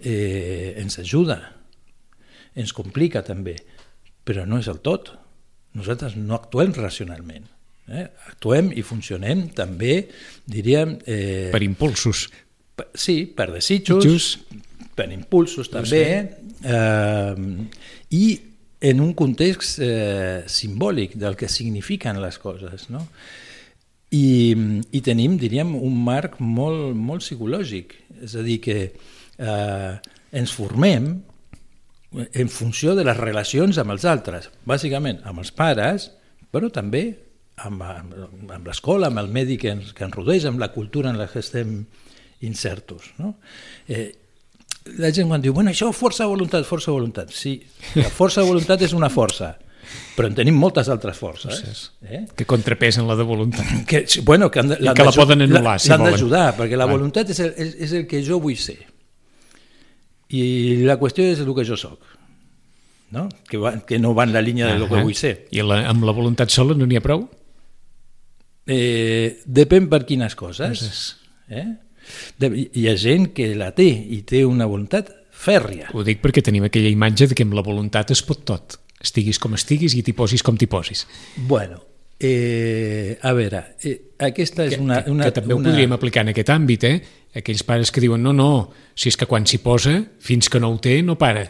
eh, 0.00 0.74
ens 0.80 0.98
ajuda, 1.02 1.38
ens 2.54 2.72
complica 2.74 3.22
també, 3.26 3.56
però 4.24 4.44
no 4.46 4.58
és 4.62 4.68
el 4.70 4.80
tot. 4.84 5.12
Nosaltres 5.74 6.14
no 6.16 6.36
actuem 6.36 6.72
racionalment. 6.76 7.46
Eh? 7.90 8.06
Actuem 8.30 8.70
i 8.78 8.82
funcionem 8.86 9.48
també, 9.56 10.06
diríem... 10.46 10.96
Eh, 11.06 11.50
Per 11.52 11.62
impulsos. 11.66 12.28
per- 12.74 12.88
sí, 12.94 13.24
per 13.26 13.50
desitjos, 13.52 14.04
Just. 14.06 14.54
per 14.96 15.10
impulsos 15.12 15.68
també, 15.70 16.04
eh, 16.62 17.34
i 18.14 18.24
en 18.84 19.00
un 19.00 19.12
context 19.16 19.78
eh, 19.82 20.44
simbòlic 20.46 21.14
del 21.20 21.36
que 21.36 21.48
signifiquen 21.48 22.20
les 22.22 22.38
coses. 22.38 22.88
No? 22.90 23.02
I, 24.14 24.24
I 24.94 25.00
tenim, 25.02 25.36
diríem, 25.40 25.74
un 25.74 25.96
marc 26.06 26.38
molt, 26.38 26.94
molt 26.94 27.24
psicològic, 27.24 27.96
és 28.22 28.36
a 28.38 28.44
dir, 28.46 28.60
que 28.62 28.78
eh, 28.86 29.92
ens 30.38 30.54
formem 30.54 31.08
en 32.14 32.50
funció 32.52 32.94
de 32.94 33.04
les 33.06 33.18
relacions 33.18 33.78
amb 33.82 33.94
els 33.94 34.04
altres, 34.06 34.50
bàsicament 34.68 35.22
amb 35.26 35.42
els 35.42 35.50
pares, 35.54 36.12
però 36.54 36.70
també 36.70 37.08
amb, 37.56 37.82
amb, 37.82 38.14
amb 38.54 38.68
l'escola, 38.68 39.10
amb 39.10 39.22
el 39.22 39.30
medi 39.34 39.58
que 39.58 39.72
ens, 39.74 39.92
que 39.96 40.06
ens 40.06 40.14
rodeja, 40.14 40.50
amb 40.50 40.62
la 40.62 40.70
cultura 40.74 41.10
en 41.10 41.18
la 41.18 41.26
que 41.30 41.42
estem 41.42 41.80
incertos. 42.46 43.10
No? 43.18 43.34
Eh, 43.88 44.12
la 45.00 45.10
gent 45.16 45.30
quan 45.30 45.42
diu, 45.42 45.54
bueno, 45.56 45.72
això 45.72 45.90
força 45.96 46.26
voluntat, 46.28 46.66
força 46.68 46.92
voluntat. 46.92 47.32
Sí, 47.34 47.56
la 47.96 48.10
força 48.12 48.44
voluntat 48.46 48.84
és 48.84 48.94
una 48.96 49.10
força, 49.10 49.54
però 50.16 50.28
en 50.30 50.34
tenim 50.38 50.56
moltes 50.58 50.88
altres 50.92 51.16
forces. 51.18 51.92
Eh? 52.02 52.24
Que 52.36 52.46
contrapesen 52.46 53.06
la 53.08 53.16
de 53.18 53.26
voluntat. 53.26 53.66
Que, 53.90 54.04
bueno, 54.22 54.50
que, 54.50 54.60
han 54.60 54.74
que 54.74 55.06
la 55.06 55.12
poden 55.14 55.44
anul·lar, 55.46 55.78
si 55.82 55.90
L'han 55.90 56.04
volen. 56.04 56.14
d'ajudar, 56.14 56.48
perquè 56.58 56.78
la 56.78 56.86
voluntat 56.90 57.30
és 57.34 57.40
el, 57.44 57.54
és, 57.56 57.76
és 57.88 57.94
el 58.00 58.06
que 58.10 58.22
jo 58.26 58.40
vull 58.42 58.56
ser. 58.58 58.78
I 60.34 60.44
la 60.86 60.96
qüestió 60.98 61.26
és 61.30 61.40
el 61.44 61.50
que 61.54 61.64
jo 61.66 61.76
sóc. 61.78 62.00
No? 63.14 63.28
Que, 63.48 63.58
va, 63.60 63.76
que 63.86 63.98
no 64.02 64.14
va 64.16 64.24
en 64.26 64.32
la 64.34 64.42
línia 64.42 64.66
del 64.72 64.88
que 64.88 64.96
Ahà. 64.98 65.04
vull 65.06 65.14
ser. 65.18 65.34
I 65.54 65.62
la, 65.62 65.82
amb 65.90 66.06
la 66.06 66.14
voluntat 66.16 66.50
sola 66.50 66.74
no 66.74 66.86
n'hi 66.88 66.98
ha 66.98 67.04
prou? 67.04 67.26
Eh, 68.66 69.40
depèn 69.44 69.90
per 69.92 70.04
quines 70.08 70.34
coses. 70.34 70.86
Eh? 71.52 71.66
De, 72.40 72.50
hi 72.72 72.88
ha 72.88 72.96
gent 73.00 73.30
que 73.36 73.50
la 73.58 73.70
té 73.76 73.86
i 73.86 74.22
té 74.26 74.42
una 74.48 74.66
voluntat 74.66 75.12
fèrria. 75.44 75.90
Ho 75.92 76.02
dic 76.06 76.22
perquè 76.24 76.42
tenim 76.44 76.66
aquella 76.66 76.90
imatge 76.92 77.28
de 77.30 77.36
que 77.36 77.44
amb 77.46 77.56
la 77.56 77.64
voluntat 77.66 78.10
es 78.14 78.22
pot 78.24 78.42
tot. 78.48 78.78
Estiguis 79.04 79.40
com 79.42 79.56
estiguis 79.56 79.96
i 79.98 80.02
t'hi 80.04 80.14
posis 80.16 80.42
com 80.42 80.56
t'hi 80.56 80.68
posis. 80.70 81.04
Bueno, 81.36 81.82
eh, 82.18 83.18
a 83.20 83.34
veure, 83.36 83.76
eh, 83.84 83.98
aquesta 84.18 84.64
és 84.64 84.78
Que, 84.78 84.80
una... 84.80 85.02
que, 85.04 85.12
una, 85.12 85.28
que 85.28 85.36
també 85.36 85.54
una... 85.54 85.68
ho 85.68 85.72
podríem 85.72 85.92
aplicar 85.96 86.24
en 86.24 86.32
aquest 86.32 86.50
àmbit, 86.54 86.88
eh? 86.88 86.96
Aquells 87.36 87.64
pares 87.66 87.92
que 87.92 88.00
diuen, 88.00 88.22
no, 88.22 88.32
no, 88.32 88.48
si 88.94 89.10
és 89.10 89.18
que 89.20 89.28
quan 89.28 89.46
s'hi 89.46 89.60
posa, 89.62 89.98
fins 90.22 90.48
que 90.48 90.62
no 90.62 90.72
ho 90.72 90.80
té, 90.80 91.02
no 91.02 91.18
para. 91.20 91.44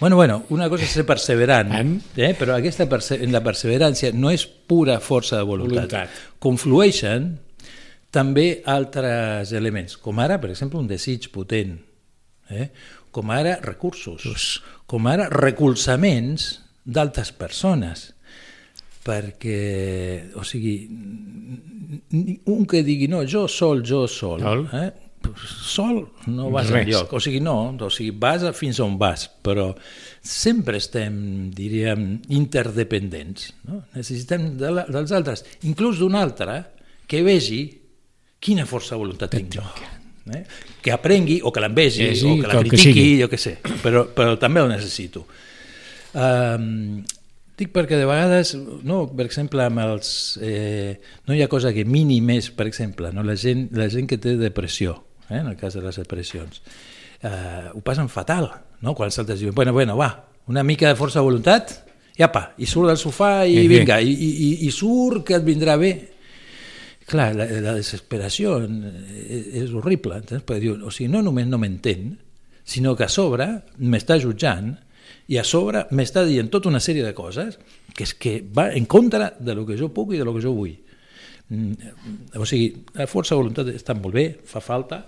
Bueno, 0.00 0.16
bueno, 0.16 0.42
una 0.50 0.68
cosa 0.70 0.86
és 0.86 0.94
ser 0.96 1.04
perseverant, 1.06 1.70
eh? 2.16 2.32
però 2.38 2.56
aquesta 2.56 2.88
perse 2.90 3.20
en 3.22 3.30
la 3.34 3.44
perseverància 3.44 4.10
no 4.14 4.32
és 4.34 4.42
pura 4.46 4.98
força 5.00 5.38
de 5.38 5.46
voluntat. 5.46 5.86
Voluntat. 5.86 6.24
Conflueixen 6.42 7.28
també 8.14 8.62
altres 8.70 9.52
elements, 9.54 9.96
com 9.98 10.18
ara, 10.22 10.40
per 10.42 10.50
exemple, 10.50 10.80
un 10.82 10.90
desig 10.90 11.30
potent, 11.34 11.76
eh? 12.50 12.68
com 13.14 13.30
ara 13.30 13.60
recursos, 13.62 14.58
com 14.90 15.06
ara 15.06 15.28
recolzaments 15.30 16.63
d'altres 16.84 17.32
persones, 17.32 18.10
perquè, 19.04 20.30
o 20.36 20.44
sigui, 20.44 20.76
un 22.46 22.66
que 22.68 22.82
digui, 22.84 23.08
no, 23.12 23.22
jo 23.28 23.46
sol, 23.48 23.82
jo 23.84 24.06
sol, 24.08 24.40
Sol. 24.40 24.68
eh? 24.72 24.90
sol 25.64 26.02
no 26.28 26.50
vas 26.52 26.68
Res. 26.68 26.84
enlloc, 26.86 27.12
o 27.16 27.20
sigui, 27.20 27.40
no, 27.40 27.72
o 27.80 27.88
sigui, 27.92 28.12
vas 28.20 28.42
fins 28.56 28.80
on 28.84 28.98
vas, 29.00 29.26
però 29.44 29.70
sempre 30.24 30.76
estem, 30.80 31.50
diríem, 31.56 32.20
interdependents, 32.36 33.50
no? 33.68 33.82
necessitem 33.96 34.50
de 34.60 34.72
la, 34.78 34.84
dels 34.88 35.12
altres, 35.16 35.44
inclús 35.68 36.00
d'un 36.02 36.16
altre 36.20 36.58
que 37.08 37.22
vegi 37.24 37.62
quina 38.44 38.66
força 38.68 38.94
de 38.96 39.00
voluntat 39.00 39.32
tinc 39.32 39.56
jo. 39.56 39.64
Eh? 40.32 40.42
Que 40.84 40.92
aprengui, 40.92 41.38
o 41.44 41.50
que 41.52 41.60
l'envegi, 41.60 42.04
Eh, 42.08 42.14
sí, 42.16 42.28
o 42.28 42.36
que 42.40 42.48
la 42.48 42.54
que 42.58 42.62
que 42.64 42.76
critiqui, 42.76 42.92
sigui. 42.92 43.18
jo 43.22 43.28
què 43.32 43.40
sé, 43.40 43.58
però, 43.84 44.06
però 44.16 44.36
també 44.40 44.60
ho 44.64 44.68
necessito. 44.68 45.26
Um, 46.14 47.02
dic 47.58 47.70
perquè 47.74 47.98
de 47.98 48.06
vegades, 48.06 48.54
no, 48.86 49.04
per 49.14 49.26
exemple, 49.28 49.62
amb 49.66 49.82
els, 49.84 50.08
eh, 50.42 51.00
no 51.26 51.34
hi 51.34 51.42
ha 51.42 51.50
cosa 51.50 51.72
que 51.74 51.84
mini 51.86 52.20
més, 52.22 52.50
per 52.54 52.66
exemple, 52.70 53.12
no? 53.14 53.22
la, 53.26 53.36
gent, 53.38 53.68
la 53.78 53.88
gent 53.90 54.08
que 54.10 54.18
té 54.18 54.36
depressió, 54.38 54.96
eh, 55.28 55.38
en 55.38 55.52
el 55.52 55.58
cas 55.58 55.76
de 55.78 55.82
les 55.84 55.98
depressions, 56.02 56.62
eh, 57.22 57.70
ho 57.72 57.82
passen 57.86 58.10
fatal, 58.10 58.50
no? 58.82 58.94
quan 58.94 59.10
els 59.10 59.18
altres 59.22 59.42
diuen, 59.42 59.54
bueno, 59.54 59.72
bueno, 59.72 59.96
va, 59.98 60.10
una 60.50 60.64
mica 60.66 60.90
de 60.90 60.98
força 60.98 61.20
de 61.20 61.28
voluntat, 61.28 61.76
i 62.14 62.22
apa, 62.22 62.52
i 62.62 62.66
surt 62.66 62.92
del 62.92 62.98
sofà 62.98 63.44
i 63.46 63.56
Eh, 63.58 63.64
eh. 63.64 63.68
vinga, 63.70 64.00
i, 64.00 64.10
i, 64.10 64.30
i, 64.30 64.50
i 64.66 64.70
surt 64.70 65.24
que 65.26 65.38
et 65.38 65.46
vindrà 65.46 65.78
bé. 65.78 65.94
Clar, 67.10 67.32
la, 67.36 67.46
la 67.60 67.74
desesperació 67.76 68.60
és, 68.64 69.48
és 69.64 69.72
horrible, 69.74 70.22
entens? 70.22 70.44
perquè 70.46 70.62
diu, 70.62 70.78
o 70.78 70.92
sigui, 70.94 71.10
no 71.12 71.20
només 71.26 71.46
no 71.50 71.58
m'entén, 71.60 72.14
sinó 72.64 72.94
que 72.96 73.04
a 73.04 73.12
sobre 73.12 73.46
m'està 73.78 74.16
jutjant 74.22 74.72
i 75.28 75.38
a 75.40 75.44
sobre 75.44 75.86
m'està 75.90 76.24
dient 76.28 76.50
tota 76.52 76.68
una 76.68 76.80
sèrie 76.80 77.04
de 77.04 77.14
coses 77.16 77.58
que 77.94 78.04
és 78.04 78.12
que 78.14 78.42
va 78.44 78.68
en 78.76 78.84
contra 78.86 79.32
de 79.38 79.54
lo 79.54 79.64
que 79.66 79.76
jo 79.78 79.88
puc 79.94 80.12
i 80.14 80.18
de 80.18 80.24
lo 80.24 80.34
que 80.34 80.42
jo 80.42 80.52
vull. 80.52 80.74
Mm, 81.48 81.72
O 82.40 82.46
sigui, 82.46 82.84
la 82.94 83.06
força 83.06 83.34
de 83.34 83.40
voluntat 83.42 83.68
està 83.72 83.94
molt 83.94 84.14
bé, 84.14 84.26
fa 84.44 84.60
falta, 84.64 85.02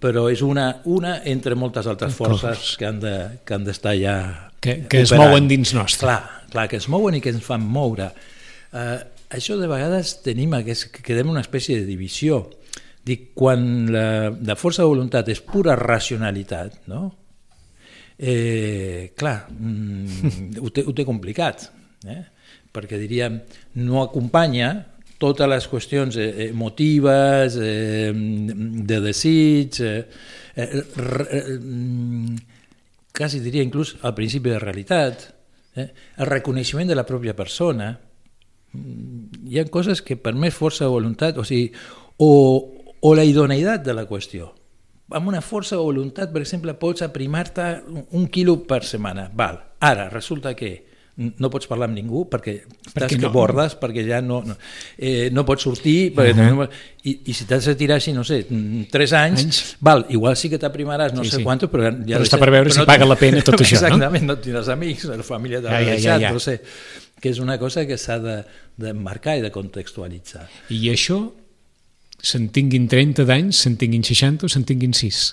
però 0.00 0.28
és 0.30 0.40
una, 0.42 0.80
una 0.86 1.16
entre 1.26 1.54
moltes 1.58 1.86
altres 1.90 2.14
forces 2.14 2.76
que 2.78 2.86
han 2.86 3.00
de- 3.00 3.38
que 3.44 3.54
han 3.54 3.64
d'estar 3.64 3.96
ja 3.98 4.50
Que- 4.60 4.86
que 4.88 5.00
es 5.02 5.10
operant. 5.12 5.30
mouen 5.30 5.48
dins 5.48 5.74
nostre. 5.74 6.06
Clar, 6.06 6.46
clar, 6.50 6.68
que 6.68 6.76
es 6.76 6.88
mouen 6.88 7.14
i 7.14 7.20
que 7.20 7.30
ens 7.30 7.42
fan 7.44 7.60
moure. 7.62 8.10
Uh, 8.72 8.98
això 9.30 9.56
de 9.58 9.66
vegades 9.66 10.22
tenim 10.22 10.52
aquest, 10.54 10.90
que 10.92 11.02
quedem 11.02 11.28
una 11.30 11.40
espècie 11.40 11.78
de 11.78 11.86
divisió. 11.86 12.50
Dic, 13.04 13.30
quan 13.34 13.90
la, 13.92 14.30
la 14.30 14.56
força 14.56 14.82
de 14.82 14.88
voluntat 14.88 15.28
és 15.28 15.40
pura 15.40 15.74
racionalitat, 15.76 16.86
no? 16.86 17.14
Eh, 18.18 19.12
clar, 19.16 19.46
mm, 19.50 20.58
ho, 20.58 20.70
té, 20.74 20.82
ho 20.82 20.92
té 20.92 21.04
complicat, 21.06 21.68
eh? 22.02 22.22
perquè 22.74 22.98
diríem, 22.98 23.38
no 23.78 24.02
acompanya 24.02 24.72
totes 25.22 25.46
les 25.50 25.66
qüestions 25.70 26.18
eh, 26.18 26.48
emotives, 26.48 27.58
eh, 27.62 28.10
de 28.12 29.00
desig, 29.02 29.78
eh, 29.82 30.02
eh, 30.54 30.82
eh, 30.82 31.58
quasi 33.14 33.40
diria 33.42 33.62
inclús 33.62 33.96
al 34.02 34.14
principi 34.18 34.50
de 34.50 34.58
realitat, 34.62 35.24
eh, 35.74 35.88
el 36.18 36.26
reconeixement 36.26 36.90
de 36.90 36.98
la 36.98 37.06
pròpia 37.06 37.34
persona, 37.38 37.92
hi 38.74 39.58
ha 39.58 39.66
coses 39.70 40.02
que 40.02 40.18
per 40.20 40.34
més 40.34 40.54
força 40.54 40.84
de 40.84 40.92
voluntat, 40.92 41.38
o 41.38 41.46
sigui, 41.46 41.70
o, 42.18 42.30
o 42.98 43.14
la 43.14 43.26
idoneïtat 43.26 43.86
de 43.86 43.94
la 43.94 44.06
qüestió, 44.10 44.52
amb 45.10 45.30
una 45.30 45.40
força 45.40 45.76
de 45.76 45.82
voluntat, 45.82 46.32
per 46.32 46.42
exemple, 46.42 46.74
pots 46.78 47.02
aprimar-te 47.06 47.68
un 48.10 48.28
quilo 48.32 48.58
per 48.68 48.84
setmana. 48.84 49.30
Val. 49.34 49.62
Ara, 49.80 50.08
resulta 50.12 50.54
que 50.58 50.88
no 51.18 51.48
pots 51.50 51.66
parlar 51.66 51.88
amb 51.88 51.96
ningú 51.98 52.20
perquè 52.30 52.52
estàs 52.62 53.16
no? 53.16 53.22
que 53.24 53.30
bordes, 53.34 53.74
perquè 53.80 54.04
ja 54.06 54.20
no, 54.22 54.38
no, 54.46 54.54
eh, 54.94 55.30
no 55.34 55.42
pots 55.46 55.64
sortir, 55.66 56.12
perquè 56.14 56.34
uh 56.34 56.60
-huh. 56.60 56.68
i, 57.02 57.16
i 57.26 57.34
si 57.34 57.44
t'has 57.44 57.64
de 57.66 57.74
tirar 57.74 57.96
així, 57.96 58.12
no 58.12 58.22
sé, 58.22 58.44
3 58.44 59.12
anys, 59.12 59.42
anys, 59.42 59.76
val, 59.80 60.06
igual 60.10 60.36
sí 60.36 60.48
que 60.48 60.58
t'aprimaràs 60.58 61.12
no 61.14 61.24
sí, 61.24 61.30
sé 61.30 61.36
sí. 61.38 61.42
quantos, 61.42 61.70
però 61.70 61.82
ja 61.90 62.18
però 62.18 62.22
està 62.22 62.38
per 62.38 62.50
veure 62.50 62.70
si 62.70 62.78
no, 62.78 62.86
paga 62.86 63.04
la 63.04 63.16
pena 63.16 63.42
tot 63.42 63.54
això, 63.60 63.74
exactament, 63.74 63.98
no? 63.98 64.06
Exactament, 64.06 64.26
no 64.26 64.36
tindràs 64.36 64.68
amics, 64.68 65.04
la 65.04 65.22
família 65.22 65.60
t'ha 65.60 65.70
ja, 65.70 65.80
ja, 65.80 65.90
deixat, 65.90 66.20
ja, 66.20 66.28
ja. 66.28 66.32
no 66.32 66.38
sé, 66.38 66.60
que 67.20 67.30
és 67.30 67.38
una 67.40 67.58
cosa 67.58 67.84
que 67.84 67.98
s'ha 67.98 68.18
de, 68.20 68.44
de 68.76 68.92
marcar 68.94 69.38
i 69.38 69.42
de 69.42 69.50
contextualitzar. 69.50 70.48
I 70.70 70.88
això 70.90 71.32
se'n 72.22 72.48
tinguin 72.54 72.88
30 72.90 73.26
d'anys, 73.28 73.64
se'n 73.64 73.76
tinguin 73.80 74.06
60 74.06 74.46
o 74.46 74.52
se'n 74.52 74.66
tinguin 74.68 74.96
6 74.96 75.26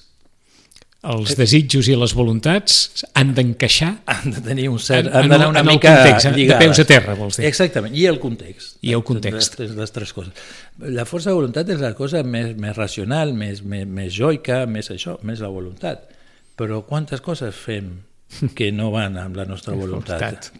els 1.05 1.35
desitjos 1.37 1.87
i 1.91 1.95
les 1.97 2.13
voluntats 2.17 3.03
han 3.17 3.33
d'encaixar 3.37 3.91
han 4.09 4.33
de 4.33 4.41
tenir 4.45 4.67
un 4.71 4.79
cert, 4.81 5.11
han 5.13 5.29
d'anar 5.29 5.49
una 5.51 5.63
mica 5.65 5.93
context, 5.93 6.31
lligades. 6.33 6.53
de 6.53 6.59
peus 6.63 6.81
a 6.81 6.85
terra 6.89 7.15
vols 7.17 7.39
dir. 7.39 7.45
Exactament, 7.49 7.93
i 7.97 8.07
el 8.09 8.17
context. 8.21 8.77
I 8.81 8.95
el 8.97 9.03
context. 9.05 9.59
Les, 9.61 9.75
les 9.77 9.93
tres 9.95 10.13
coses. 10.15 10.47
La 10.81 11.05
força 11.09 11.31
de 11.31 11.37
voluntat 11.37 11.69
és 11.73 11.83
la 11.83 11.93
cosa 11.97 12.23
més, 12.23 12.55
més 12.61 12.75
racional 12.77 13.35
més, 13.37 13.61
més, 13.63 13.85
més 13.85 14.13
joica, 14.15 14.63
més 14.65 14.89
això 14.93 15.19
més 15.27 15.43
la 15.45 15.51
voluntat, 15.53 16.09
però 16.57 16.81
quantes 16.87 17.21
coses 17.25 17.53
fem 17.53 17.93
que 18.57 18.71
no 18.73 18.89
van 18.95 19.19
amb 19.21 19.37
la 19.37 19.47
nostra 19.49 19.77
voluntat 19.77 20.51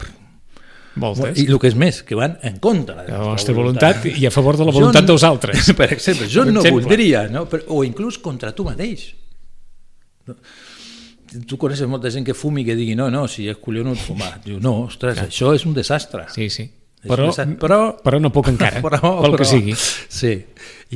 Moltes. 0.96 1.40
I 1.42 1.48
el 1.50 1.60
que 1.60 1.68
és 1.68 1.76
més, 1.76 2.00
que 2.08 2.16
van 2.16 2.38
en 2.48 2.58
contra 2.64 3.04
de 3.04 3.12
la 3.12 3.34
nostra 3.34 3.56
voluntat. 3.56 4.00
voluntat 4.00 4.22
i 4.22 4.28
a 4.28 4.32
favor 4.32 4.56
de 4.60 4.68
la 4.68 4.74
voluntat 4.76 5.04
jo, 5.04 5.10
dels 5.12 5.26
altres. 5.28 5.72
Per 5.80 5.90
exemple, 5.92 6.30
jo 6.32 6.46
per 6.46 6.54
no 6.54 6.64
exemple. 6.64 6.86
voldria, 6.86 7.26
no? 7.32 7.44
o 7.76 7.84
inclús 7.84 8.18
contra 8.24 8.54
tu 8.56 8.64
mateix. 8.68 9.10
Tu 11.36 11.58
coneixes 11.60 11.90
molta 11.92 12.10
gent 12.14 12.24
que 12.24 12.34
fumi 12.38 12.64
i 12.64 12.70
que 12.70 12.78
digui 12.80 12.96
no, 12.96 13.10
no, 13.12 13.26
si 13.28 13.50
és 13.52 13.60
collonut 13.60 14.00
fumar. 14.00 14.38
Diu, 14.46 14.62
no, 14.64 14.86
ostres, 14.86 15.20
ja. 15.20 15.28
això 15.28 15.52
és 15.58 15.66
un 15.68 15.76
desastre. 15.76 16.30
Sí, 16.32 16.48
sí. 16.54 16.70
Però, 17.06 17.30
però, 17.62 17.80
però 18.02 18.20
no 18.22 18.32
puc 18.34 18.50
encara, 18.52 18.82
però, 18.86 19.00
pel 19.22 19.36
però, 19.36 19.40
que 19.42 19.48
sigui. 19.50 19.76
Sí, 19.76 20.32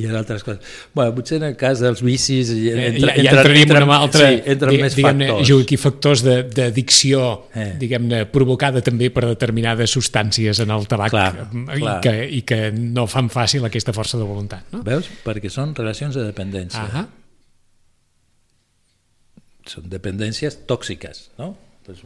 i 0.00 0.06
en 0.08 0.16
altres 0.18 0.42
coses. 0.46 0.64
Bueno, 0.96 1.14
potser 1.16 1.38
en 1.40 1.46
el 1.50 1.54
cas 1.60 1.82
dels 1.82 2.02
vicis... 2.06 2.50
Entra, 2.54 3.14
eh, 3.14 3.22
ja, 3.22 3.28
ja 3.28 3.36
entraríem 3.36 3.74
en 3.74 3.86
una 3.86 4.00
altra... 4.00 4.26
Sí, 4.26 4.42
entren 4.54 4.74
di, 4.74 4.80
més 4.82 4.98
factors. 4.98 5.54
Aquí 5.60 5.78
factors 5.80 6.24
d'addicció, 6.26 7.22
eh. 7.54 7.68
diguem-ne, 7.80 8.24
provocada 8.32 8.82
també 8.86 9.12
per 9.14 9.26
determinades 9.28 9.94
substàncies 9.96 10.64
en 10.64 10.74
el 10.74 10.90
tabac 10.90 11.14
clar, 11.14 11.30
i, 11.52 11.78
clar. 11.78 11.96
Que, 12.04 12.16
i 12.40 12.42
que 12.46 12.60
no 12.74 13.06
fan 13.10 13.30
fàcil 13.32 13.66
aquesta 13.68 13.94
força 13.96 14.20
de 14.20 14.26
voluntat. 14.28 14.68
No? 14.74 14.84
Veus? 14.86 15.10
Perquè 15.26 15.52
són 15.52 15.74
relacions 15.78 16.18
de 16.18 16.26
dependència. 16.28 16.86
Ahà 16.86 17.08
són 19.70 19.90
dependències 19.92 20.62
tòxiques, 20.68 21.28
no? 21.38 21.52
Pues, 21.86 22.02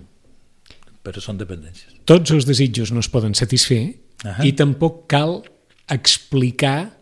però 1.04 1.20
són 1.22 1.38
dependències. 1.40 2.00
Tots 2.08 2.32
els 2.34 2.48
desitjos 2.48 2.92
no 2.94 3.02
es 3.04 3.10
poden 3.12 3.34
satisfer 3.36 3.82
uh 4.24 4.30
-huh. 4.30 4.46
i 4.48 4.52
tampoc 4.52 5.06
cal 5.06 5.42
explicar 5.88 6.94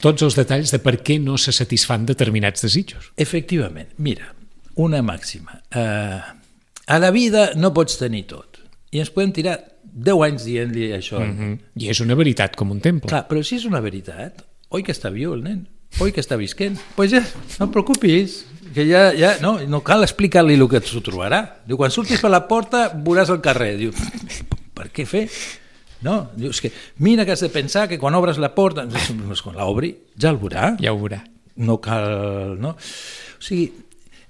tots 0.00 0.22
els 0.22 0.34
detalls 0.34 0.72
de 0.72 0.78
per 0.78 1.02
què 1.04 1.20
no 1.22 1.36
se 1.38 1.52
satisfan 1.52 2.06
determinats 2.06 2.64
desitjos. 2.64 3.12
Efectivament. 3.16 3.88
Mira, 3.98 4.34
una 4.74 5.02
màxima. 5.02 5.60
Uh, 5.74 6.20
a 6.86 6.98
la 6.98 7.10
vida 7.10 7.52
no 7.54 7.72
pots 7.72 7.98
tenir 7.98 8.24
tot. 8.26 8.58
I 8.90 8.98
ens 8.98 9.10
podem 9.10 9.32
tirar 9.32 9.60
10 9.92 10.24
anys 10.26 10.44
dient-li 10.44 10.90
això. 10.96 11.20
Uh 11.20 11.28
-huh. 11.28 11.58
I 11.76 11.88
és 11.88 12.00
una 12.00 12.14
veritat 12.14 12.56
com 12.56 12.70
un 12.70 12.80
temple. 12.80 13.08
Clar, 13.08 13.26
però 13.28 13.42
si 13.42 13.56
és 13.56 13.64
una 13.64 13.80
veritat, 13.80 14.44
oi 14.68 14.82
que 14.82 14.92
està 14.92 15.12
viu 15.12 15.34
el 15.34 15.42
nen? 15.42 15.68
Oi 16.00 16.12
que 16.12 16.20
està 16.20 16.36
visquent? 16.36 16.74
Doncs 16.74 16.94
pues 16.96 17.10
ja, 17.10 17.22
no 17.58 17.66
et 17.66 17.72
preocupis, 17.72 18.44
que 18.74 18.86
ja, 18.88 19.10
ja 19.16 19.34
no, 19.42 19.56
no 19.68 19.82
cal 19.86 20.04
explicar-li 20.06 20.58
el 20.58 20.68
que 20.70 20.82
s'ho 20.84 21.02
trobarà. 21.04 21.42
Diu, 21.66 21.78
quan 21.80 21.92
surtis 21.94 22.22
per 22.22 22.30
la 22.32 22.44
porta 22.48 22.88
veuràs 22.92 23.32
el 23.32 23.42
carrer. 23.44 23.74
Diu, 23.80 23.92
per 24.76 24.88
què 24.94 25.06
fer? 25.08 25.26
No, 26.02 26.16
diu, 26.34 26.50
és 26.50 26.60
que 26.62 26.72
mira 27.04 27.26
que 27.26 27.34
has 27.34 27.44
de 27.44 27.50
pensar 27.54 27.86
que 27.90 27.98
quan 28.00 28.16
obres 28.18 28.40
la 28.42 28.52
porta, 28.56 28.86
doncs, 28.90 29.42
quan 29.44 29.58
l'obri, 29.58 29.92
ja 30.18 30.32
el 30.32 30.40
veurà. 30.40 30.72
Ja 30.82 30.94
ho 30.94 30.98
veurà. 31.00 31.22
No 31.62 31.78
cal... 31.84 32.56
No? 32.60 32.74
O 32.74 33.44
sigui, 33.44 33.68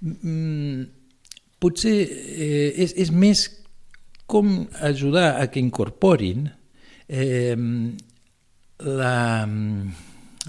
mm, 0.02 0.85
potser 1.62 1.96
eh, 2.02 2.70
és, 2.85 2.96
és 2.98 3.12
més 3.14 3.46
com 4.26 4.66
ajudar 4.81 5.37
a 5.40 5.48
que 5.52 5.62
incorporin 5.62 6.50
eh, 7.09 7.57
la... 8.83 9.16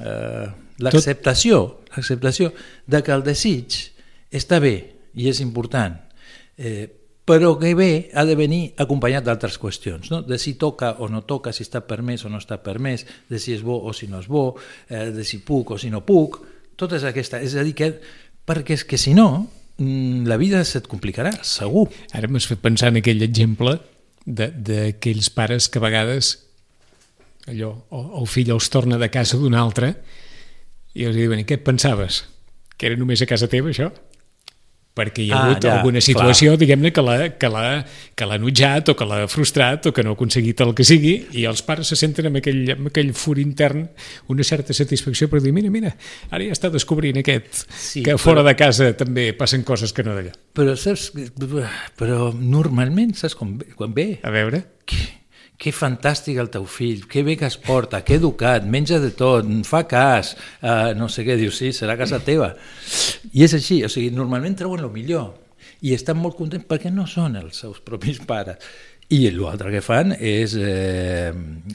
Eh, 0.01 0.47
l'acceptació 0.81 1.83
l'acceptació 1.93 2.51
de 2.89 3.01
que 3.05 3.13
el 3.13 3.23
desig 3.25 3.77
està 4.33 4.59
bé 4.63 4.75
i 5.13 5.29
és 5.29 5.39
important, 5.43 5.93
eh, 6.57 6.87
però 7.23 7.53
que 7.59 7.71
bé 7.77 8.09
ha 8.13 8.25
de 8.27 8.35
venir 8.35 8.73
acompanyat 8.81 9.23
d'altres 9.23 9.59
qüestions, 9.61 10.09
no? 10.11 10.21
de 10.25 10.39
si 10.41 10.55
toca 10.59 10.95
o 10.99 11.07
no 11.07 11.23
toca, 11.29 11.53
si 11.53 11.63
està 11.63 11.83
permès 11.87 12.25
o 12.25 12.31
no 12.33 12.41
està 12.41 12.57
permès, 12.63 13.05
de 13.29 13.39
si 13.39 13.53
és 13.55 13.61
bo 13.63 13.77
o 13.79 13.93
si 13.93 14.09
no 14.11 14.19
és 14.19 14.27
bo, 14.27 14.57
eh, 14.89 15.11
de 15.13 15.23
si 15.23 15.39
puc 15.45 15.75
o 15.75 15.79
si 15.79 15.91
no 15.93 16.03
puc, 16.05 16.41
totes 16.75 17.05
aquestes... 17.07 17.45
És 17.45 17.55
a 17.55 17.63
dir, 17.63 17.75
que, 17.77 17.93
perquè 18.43 18.75
és 18.75 18.83
que 18.83 18.99
si 18.99 19.13
no, 19.15 19.45
mm, 19.77 20.25
la 20.27 20.39
vida 20.41 20.63
se't 20.67 20.89
complicarà, 20.91 21.31
segur. 21.47 21.87
Ara 22.11 22.27
m'has 22.27 22.49
fet 22.49 22.59
pensar 22.63 22.91
en 22.91 22.99
aquell 22.99 23.23
exemple 23.23 23.77
d'aquells 24.25 25.29
pares 25.35 25.69
que 25.69 25.79
a 25.79 25.83
vegades 25.83 26.35
allò, 27.51 27.73
el 28.19 28.29
fill 28.31 28.53
els 28.55 28.69
torna 28.73 28.99
de 29.01 29.09
casa 29.13 29.39
d'un 29.39 29.55
altre 29.57 29.93
i 30.93 31.07
els 31.09 31.17
diuen, 31.17 31.43
què 31.47 31.59
et 31.59 31.65
pensaves? 31.65 32.23
Que 32.77 32.91
era 32.91 32.99
només 32.99 33.21
a 33.23 33.29
casa 33.29 33.49
teva, 33.51 33.71
això? 33.73 33.91
perquè 34.93 35.23
hi 35.25 35.31
ha 35.31 35.37
ah, 35.39 35.45
hagut 35.47 35.65
ja, 35.65 35.71
alguna 35.79 36.01
situació, 36.05 36.53
diguem-ne, 36.59 36.91
que 36.93 37.01
l'ha 37.01 37.31
que 37.41 37.49
que 37.49 38.27
enutjat 38.35 38.91
o 38.93 38.95
que 38.97 39.07
l'ha 39.09 39.23
frustrat 39.27 39.87
o 39.89 39.93
que 39.93 40.03
no 40.05 40.13
ha 40.13 40.17
aconseguit 40.17 40.61
el 40.61 40.73
que 40.77 40.85
sigui 40.85 41.15
i 41.39 41.47
els 41.49 41.63
pares 41.65 41.89
se 41.89 41.97
senten 41.97 42.29
amb 42.29 42.37
aquell, 42.37 42.61
amb 42.75 42.91
aquell 42.91 43.09
fur 43.17 43.39
intern 43.41 43.87
una 44.29 44.45
certa 44.45 44.73
satisfacció 44.73 45.29
per 45.31 45.41
dir, 45.41 45.53
mira, 45.55 45.71
mira, 45.73 45.95
ara 46.29 46.45
ja 46.45 46.53
està 46.53 46.69
descobrint 46.73 47.17
aquest 47.23 47.65
sí, 47.73 48.03
que 48.05 48.19
fora 48.21 48.43
però, 48.43 48.51
de 48.51 48.55
casa 48.59 48.91
també 48.99 49.31
passen 49.33 49.65
coses 49.65 49.93
que 49.97 50.05
no 50.05 50.13
d'allà. 50.13 50.35
Però 50.53 50.77
saps, 50.77 51.09
però 51.97 52.29
normalment 52.37 53.17
saps 53.17 53.37
ve? 53.57 53.73
Quan 53.73 53.97
ve? 53.97 54.07
A 54.21 54.33
veure? 54.33 54.61
Que 54.85 55.01
que 55.57 55.71
fantàstic 55.71 56.39
el 56.41 56.49
teu 56.53 56.65
fill, 56.67 57.05
que 57.09 57.23
bé 57.23 57.37
que 57.39 57.47
es 57.47 57.57
porta, 57.61 58.01
que 58.03 58.17
educat, 58.19 58.65
menja 58.65 58.99
de 58.99 59.11
tot, 59.15 59.47
fa 59.67 59.83
cas, 59.87 60.33
uh, 60.61 60.91
no 60.97 61.07
sé 61.11 61.25
què, 61.27 61.37
dius, 61.39 61.59
sí, 61.61 61.71
serà 61.75 61.95
casa 61.99 62.19
teva. 62.23 62.53
I 63.31 63.45
és 63.45 63.53
així, 63.55 63.83
o 63.85 63.91
sigui, 63.91 64.11
normalment 64.15 64.57
treuen 64.59 64.83
el 64.83 64.91
millor 64.93 65.31
i 65.83 65.93
estan 65.95 66.19
molt 66.19 66.37
contents 66.39 66.67
perquè 66.67 66.91
no 66.91 67.05
són 67.09 67.37
els 67.39 67.59
seus 67.63 67.79
propis 67.83 68.21
pares. 68.27 68.59
I 69.13 69.27
l'altre 69.35 69.69
que 69.69 69.81
fan 69.83 70.13
és, 70.15 70.55
eh, 70.55 71.31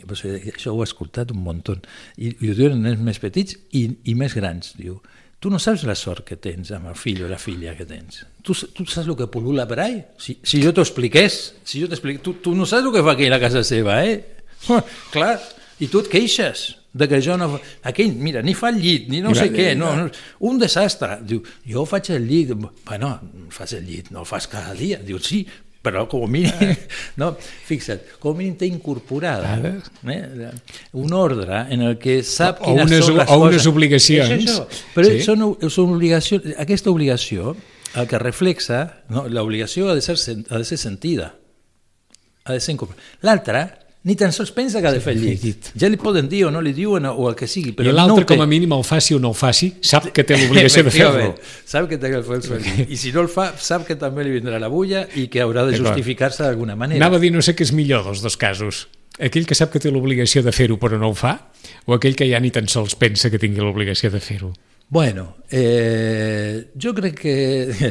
això 0.08 0.72
ho 0.72 0.80
he 0.80 0.88
escoltat 0.88 1.30
un 1.34 1.42
munt, 1.44 1.68
i, 2.16 2.32
i 2.32 2.50
ho 2.50 2.56
diuen 2.56 2.86
els 2.88 3.02
més 3.04 3.20
petits 3.22 3.54
i, 3.76 3.84
i 4.10 4.14
més 4.18 4.34
grans, 4.34 4.72
diu, 4.80 4.96
tu 5.38 5.50
no 5.50 5.60
saps 5.62 5.84
la 5.86 5.94
sort 5.98 6.24
que 6.26 6.38
tens 6.42 6.72
amb 6.74 6.90
el 6.90 6.96
fill 6.98 7.22
o 7.26 7.28
la 7.30 7.38
filla 7.38 7.76
que 7.78 7.86
tens. 7.86 8.24
Tu, 8.42 8.56
tu 8.74 8.86
saps 8.86 9.06
el 9.06 9.16
que 9.18 9.28
pol·lula 9.30 9.68
per 9.70 9.78
ahí? 9.84 10.00
Si, 10.18 10.38
si 10.42 10.62
jo 10.64 10.72
t'ho 10.74 10.82
expliqués, 10.82 11.38
si 11.62 11.82
jo 11.82 11.90
t'expliqués, 11.90 12.24
tu, 12.24 12.38
tu 12.42 12.56
no 12.58 12.66
saps 12.66 12.88
el 12.88 12.94
que 12.94 13.04
fa 13.06 13.14
aquell 13.14 13.36
a 13.36 13.40
casa 13.42 13.62
seva, 13.66 14.00
eh? 14.06 14.18
Clar, 15.14 15.36
i 15.78 15.86
tu 15.86 16.02
et 16.02 16.10
queixes 16.10 16.72
de 16.98 17.06
que 17.06 17.20
jo 17.22 17.36
no... 17.38 17.52
Aquell, 17.86 18.14
mira, 18.18 18.42
ni 18.42 18.54
fa 18.58 18.72
el 18.72 18.80
llit, 18.82 19.06
ni 19.12 19.20
no 19.22 19.30
mira, 19.30 19.44
sé 19.46 19.52
què, 19.54 19.68
no, 19.78 19.92
no, 19.94 20.08
un 20.48 20.58
desastre. 20.58 21.20
Diu, 21.22 21.44
jo 21.68 21.84
faig 21.86 22.10
el 22.16 22.26
llit, 22.26 22.54
bueno, 22.58 23.12
fas 23.54 23.76
el 23.78 23.86
llit, 23.86 24.10
no 24.14 24.24
el 24.24 24.28
fas 24.28 24.48
cada 24.50 24.74
dia. 24.74 24.98
Diu, 25.04 25.20
sí, 25.22 25.44
però 25.88 26.04
com 26.10 26.26
a 26.26 26.28
mínim, 26.30 26.76
no? 27.20 27.32
fixa't, 27.68 28.04
com 28.20 28.36
a 28.36 28.38
mínim 28.38 28.54
té 28.60 28.68
incorporada 28.68 29.56
eh? 29.56 30.52
un 31.00 31.16
ordre 31.16 31.64
en 31.74 31.86
el 31.88 31.98
que 32.00 32.20
sap 32.26 32.60
quines 32.62 32.86
unes, 32.86 33.06
són 33.06 33.18
les 33.18 33.26
o 33.26 33.32
coses. 33.32 33.48
unes 33.48 33.68
obligacions. 33.72 34.36
Això. 34.36 34.84
Però 34.94 35.10
sí? 35.10 35.24
són, 35.24 35.44
són 35.72 35.96
obligacions, 35.96 36.52
aquesta 36.60 36.92
obligació, 36.92 37.56
el 37.96 38.08
que 38.08 38.20
reflexa, 38.20 38.84
no? 39.08 39.24
l'obligació 39.32 39.88
ha, 39.88 39.96
de 39.96 40.04
ser, 40.04 40.18
ha 40.50 40.60
de 40.60 40.68
ser 40.68 40.78
sentida, 40.80 41.32
ha 42.44 42.52
de 42.52 42.60
ser 42.60 42.76
incorporada. 42.76 43.04
L'altra 43.24 43.64
ni 44.06 44.14
tan 44.16 44.32
sols 44.32 44.52
pensa 44.54 44.80
que 44.80 44.88
ha 44.88 44.92
de 44.94 45.00
fer 45.02 45.14
el 45.16 45.24
llit. 45.24 45.70
Ja 45.78 45.88
li 45.90 45.98
poden 46.00 46.28
dir 46.30 46.44
o 46.46 46.52
no 46.54 46.60
li 46.64 46.72
diuen 46.76 47.08
o 47.10 47.28
el 47.28 47.34
que 47.38 47.48
sigui. 47.50 47.72
Però 47.76 47.90
I 47.90 47.94
l'altre, 47.96 48.22
no 48.22 48.28
com 48.30 48.44
a 48.44 48.46
mínim, 48.48 48.72
el 48.76 48.84
faci 48.86 49.16
o 49.16 49.22
no 49.22 49.32
el 49.34 49.38
faci, 49.38 49.72
sap 49.82 50.10
que 50.14 50.24
té 50.24 50.38
l'obligació 50.38 50.84
de 50.86 50.92
fer-lo. 50.94 51.32
Sap 51.66 51.88
que 51.90 51.98
té 52.00 52.12
que 52.12 52.22
fer 52.26 52.38
el 52.38 52.62
llit. 52.62 52.84
I 52.94 53.00
si 53.00 53.12
no 53.14 53.24
el 53.26 53.32
fa, 53.32 53.50
sap 53.58 53.88
que 53.88 53.98
també 53.98 54.24
li 54.26 54.36
vindrà 54.38 54.60
la 54.62 54.70
bulla 54.72 55.04
i 55.18 55.26
que 55.32 55.42
haurà 55.44 55.66
de 55.68 55.76
justificar-se 55.76 56.46
d'alguna 56.46 56.78
manera. 56.78 57.02
Anava 57.02 57.18
a 57.18 57.24
dir, 57.26 57.32
no 57.34 57.42
sé 57.44 57.56
què 57.58 57.66
és 57.66 57.74
millor 57.74 58.06
dels 58.06 58.22
dos 58.24 58.38
casos. 58.40 58.86
Aquell 59.18 59.48
que 59.50 59.56
sap 59.58 59.72
que 59.74 59.82
té 59.82 59.90
l'obligació 59.90 60.44
de 60.46 60.54
fer-ho 60.54 60.78
però 60.78 60.98
no 61.00 61.10
ho 61.10 61.18
fa? 61.18 61.34
O 61.90 61.96
aquell 61.96 62.14
que 62.14 62.28
ja 62.30 62.38
ni 62.38 62.52
tan 62.54 62.70
sols 62.70 62.94
pensa 62.94 63.32
que 63.32 63.40
tingui 63.42 63.64
l'obligació 63.64 64.12
de 64.14 64.22
fer-ho? 64.22 64.52
Bueno, 64.88 65.36
eh, 65.50 66.70
jo 66.80 66.94
crec 66.94 67.18
que... 67.20 67.34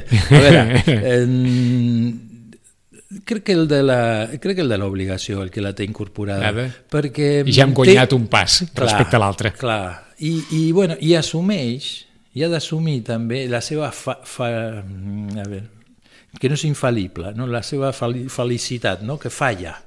A 0.31 0.39
veure, 0.39 0.81
eh, 0.87 1.25
crec 3.25 3.43
que 3.43 3.53
el 3.53 3.67
de 3.67 3.81
la 3.83 4.27
crec 4.41 4.55
que 4.57 4.61
el 4.65 4.69
de 4.69 4.77
l'obligació, 4.77 5.41
el 5.43 5.51
que 5.51 5.61
la 5.61 5.73
té 5.75 5.85
incorporada, 5.87 6.49
Ara. 6.49 6.67
perquè 6.91 7.43
I 7.47 7.53
ja 7.55 7.63
hem 7.67 7.73
guanyat 7.77 8.09
té- 8.11 8.15
un 8.19 8.27
pas 8.27 8.59
respecte 8.75 9.15
a 9.15 9.19
l'altre. 9.23 9.53
Clar, 9.57 10.13
i, 10.19 10.33
i, 10.51 10.61
bueno, 10.75 10.97
i 10.99 11.13
assumeix, 11.15 12.05
i 12.37 12.43
ha 12.43 12.49
d'assumir 12.51 12.99
també 13.07 13.45
la 13.49 13.61
seva 13.61 13.91
fa, 13.95 14.19
fa, 14.23 14.47
a 14.83 15.47
veure, 15.47 15.63
que 16.37 16.49
no 16.51 16.55
és 16.59 16.65
infal·lible, 16.67 17.31
no? 17.33 17.47
la 17.47 17.63
seva 17.63 17.93
fali- 17.95 18.27
felicitat, 18.29 19.01
no? 19.01 19.17
que 19.17 19.31
falla, 19.33 19.77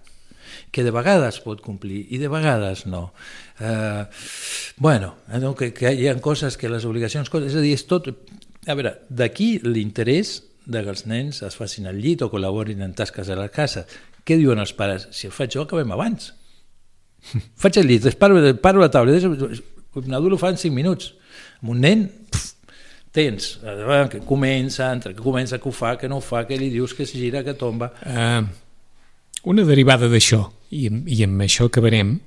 que 0.72 0.83
de 0.87 0.90
vegades 0.94 1.38
pot 1.44 1.61
complir 1.62 2.06
i 2.14 2.18
de 2.18 2.28
vegades 2.30 2.87
no. 2.87 3.12
Eh, 3.61 4.04
bueno, 4.78 5.16
no? 5.38 5.54
que, 5.54 5.72
que 5.74 5.92
hi 5.94 6.09
ha 6.09 6.14
coses 6.20 6.56
que 6.56 6.68
les 6.70 6.85
obligacions... 6.88 7.28
És 7.44 7.54
a 7.54 7.61
dir, 7.62 7.74
és 7.76 7.87
tot... 7.87 8.09
A 8.66 8.74
veure, 8.74 8.96
d'aquí 9.09 9.59
l'interès 9.64 10.40
de 10.70 10.83
que 10.87 10.92
els 10.94 11.04
nens 11.11 11.42
es 11.46 11.56
facin 11.59 11.88
al 11.90 11.98
llit 12.00 12.22
o 12.22 12.30
col·laborin 12.33 12.83
en 12.87 12.94
tasques 12.96 13.28
a 13.30 13.37
la 13.38 13.48
casa. 13.52 13.87
Què 14.26 14.37
diuen 14.38 14.61
els 14.62 14.72
pares? 14.76 15.09
Si 15.16 15.26
el 15.28 15.35
faig 15.35 15.52
jo, 15.56 15.64
acabem 15.66 15.90
abans. 15.96 16.33
Faig 17.61 17.76
el 17.83 17.88
llit, 17.90 18.06
paro, 18.20 18.38
paro 18.62 18.80
la 18.80 18.90
taula, 18.92 19.12
deixo- 19.12 19.35
un 20.00 20.14
adult 20.14 20.37
ho 20.37 20.38
fa 20.40 20.52
en 20.54 20.59
5 20.61 20.74
minuts. 20.74 21.12
Amb 21.61 21.74
un 21.74 21.80
nen, 21.83 22.06
pf, 22.30 22.54
tens, 23.12 23.50
eh, 23.66 24.06
que 24.12 24.20
comença, 24.24 24.92
entre 24.94 25.14
que 25.14 25.22
comença, 25.22 25.59
que 25.59 25.68
ho 25.68 25.72
fa, 25.74 25.96
que 25.98 26.09
no 26.09 26.18
ho 26.18 26.24
fa, 26.24 26.46
que 26.46 26.56
li 26.59 26.70
dius, 26.70 26.94
que 26.94 27.02
es 27.04 27.12
gira, 27.12 27.42
que 27.44 27.54
tomba... 27.59 27.90
Uh, 28.06 28.46
una 29.50 29.64
derivada 29.64 30.09
d'això, 30.12 30.44
i, 30.70 30.87
i 31.11 31.22
amb 31.26 31.42
això 31.44 31.66
acabarem, 31.68 32.18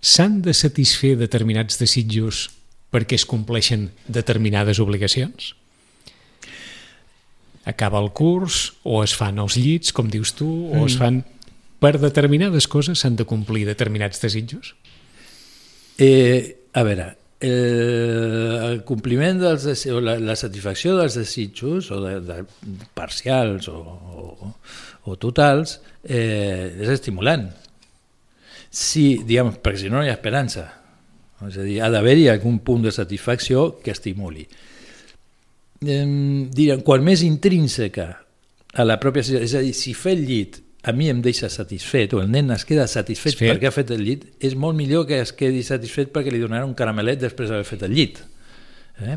s'han 0.00 0.40
de 0.44 0.52
satisfer 0.54 1.14
determinats 1.16 1.78
desitjos 1.80 2.46
perquè 2.92 3.16
es 3.16 3.24
compleixen 3.28 3.88
determinades 4.06 4.78
obligacions? 4.82 5.54
Acaba 7.64 8.00
el 8.02 8.10
curs, 8.10 8.72
o 8.82 9.02
es 9.04 9.14
fan 9.14 9.38
els 9.38 9.56
llits, 9.56 9.92
com 9.94 10.08
dius 10.10 10.32
tu, 10.34 10.48
o 10.72 10.82
Mm. 10.82 10.86
es 10.86 10.96
fan... 10.98 11.22
Per 11.82 11.96
determinades 11.98 12.68
coses 12.70 13.00
s'han 13.02 13.16
de 13.18 13.24
complir 13.26 13.64
determinats 13.66 14.20
desitjos? 14.22 14.74
Eh, 15.98 16.56
a 16.78 16.82
veure, 16.86 17.08
el, 17.42 18.58
el 18.70 18.84
compliment 18.86 19.40
dels 19.42 19.64
desi- 19.66 19.90
o 19.90 19.98
la, 20.00 20.14
la 20.22 20.36
satisfacció 20.38 20.94
dels 20.98 21.16
desitjos 21.18 21.90
o 21.90 21.98
de, 22.04 22.20
de 22.22 22.36
parcials 22.94 23.66
o, 23.68 23.78
o, 23.82 24.52
o 25.10 25.16
totals 25.18 25.80
eh, 26.06 26.70
és 26.82 26.88
estimulant. 26.94 27.48
Si, 28.72 29.18
diguem, 29.26 29.50
perquè 29.60 29.82
si 29.82 29.90
no 29.90 29.98
no 30.00 30.06
hi 30.06 30.12
ha 30.12 30.16
esperança. 30.16 30.68
És 31.48 31.58
a 31.58 31.66
dir, 31.66 31.80
ha 31.82 31.90
d'haver-hi 31.90 32.28
algun 32.30 32.60
punt 32.62 32.86
de 32.86 32.92
satisfacció 32.94 33.80
que 33.82 33.90
estimuli. 33.90 34.46
Eh, 35.82 36.06
diríem, 36.54 36.80
quan 36.86 37.02
més 37.04 37.24
intrínseca 37.26 38.12
a 38.72 38.84
la 38.86 38.98
pròpia... 39.02 39.22
És 39.42 39.54
a 39.58 39.62
dir, 39.64 39.74
si 39.76 39.94
fer 39.98 40.14
el 40.18 40.24
llit 40.28 40.60
a 40.82 40.92
mi 40.92 41.08
em 41.10 41.22
deixa 41.22 41.48
satisfet, 41.50 42.12
o 42.16 42.20
el 42.22 42.30
nen 42.30 42.50
es 42.50 42.64
queda 42.66 42.88
satisfet 42.90 43.32
Satisfet. 43.36 43.54
perquè 43.54 43.66
ha 43.70 43.74
fet 43.74 43.90
el 43.94 44.02
llit, 44.02 44.24
és 44.42 44.54
molt 44.58 44.76
millor 44.78 45.06
que 45.06 45.20
es 45.22 45.32
quedi 45.36 45.62
satisfet 45.62 46.10
perquè 46.14 46.30
li 46.34 46.40
donaran 46.42 46.68
un 46.72 46.78
caramelet 46.78 47.20
després 47.22 47.48
d'haver 47.50 47.66
fet 47.68 47.82
el 47.86 47.94
llit. 47.94 48.18
Eh? 48.98 49.16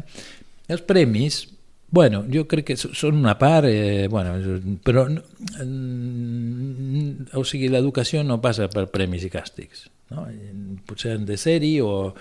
Els 0.69 0.83
premis, 0.85 1.47
bueno, 1.89 2.21
jo 2.29 2.45
crec 2.49 2.65
que 2.69 2.77
són 2.77 3.17
una 3.17 3.37
part, 3.41 3.65
eh, 3.65 4.05
bueno, 4.11 4.37
però 4.85 5.07
mm, 5.09 7.33
o 7.33 7.43
sigui, 7.43 7.67
l'educació 7.73 8.21
no 8.23 8.37
passa 8.41 8.69
per 8.69 8.85
premis 8.93 9.25
i 9.25 9.29
càstigs. 9.33 9.87
No? 10.13 10.27
Potser 10.85 11.17
han 11.17 11.25
de 11.25 11.37
ser-hi, 11.41 11.79
o, 11.81 12.13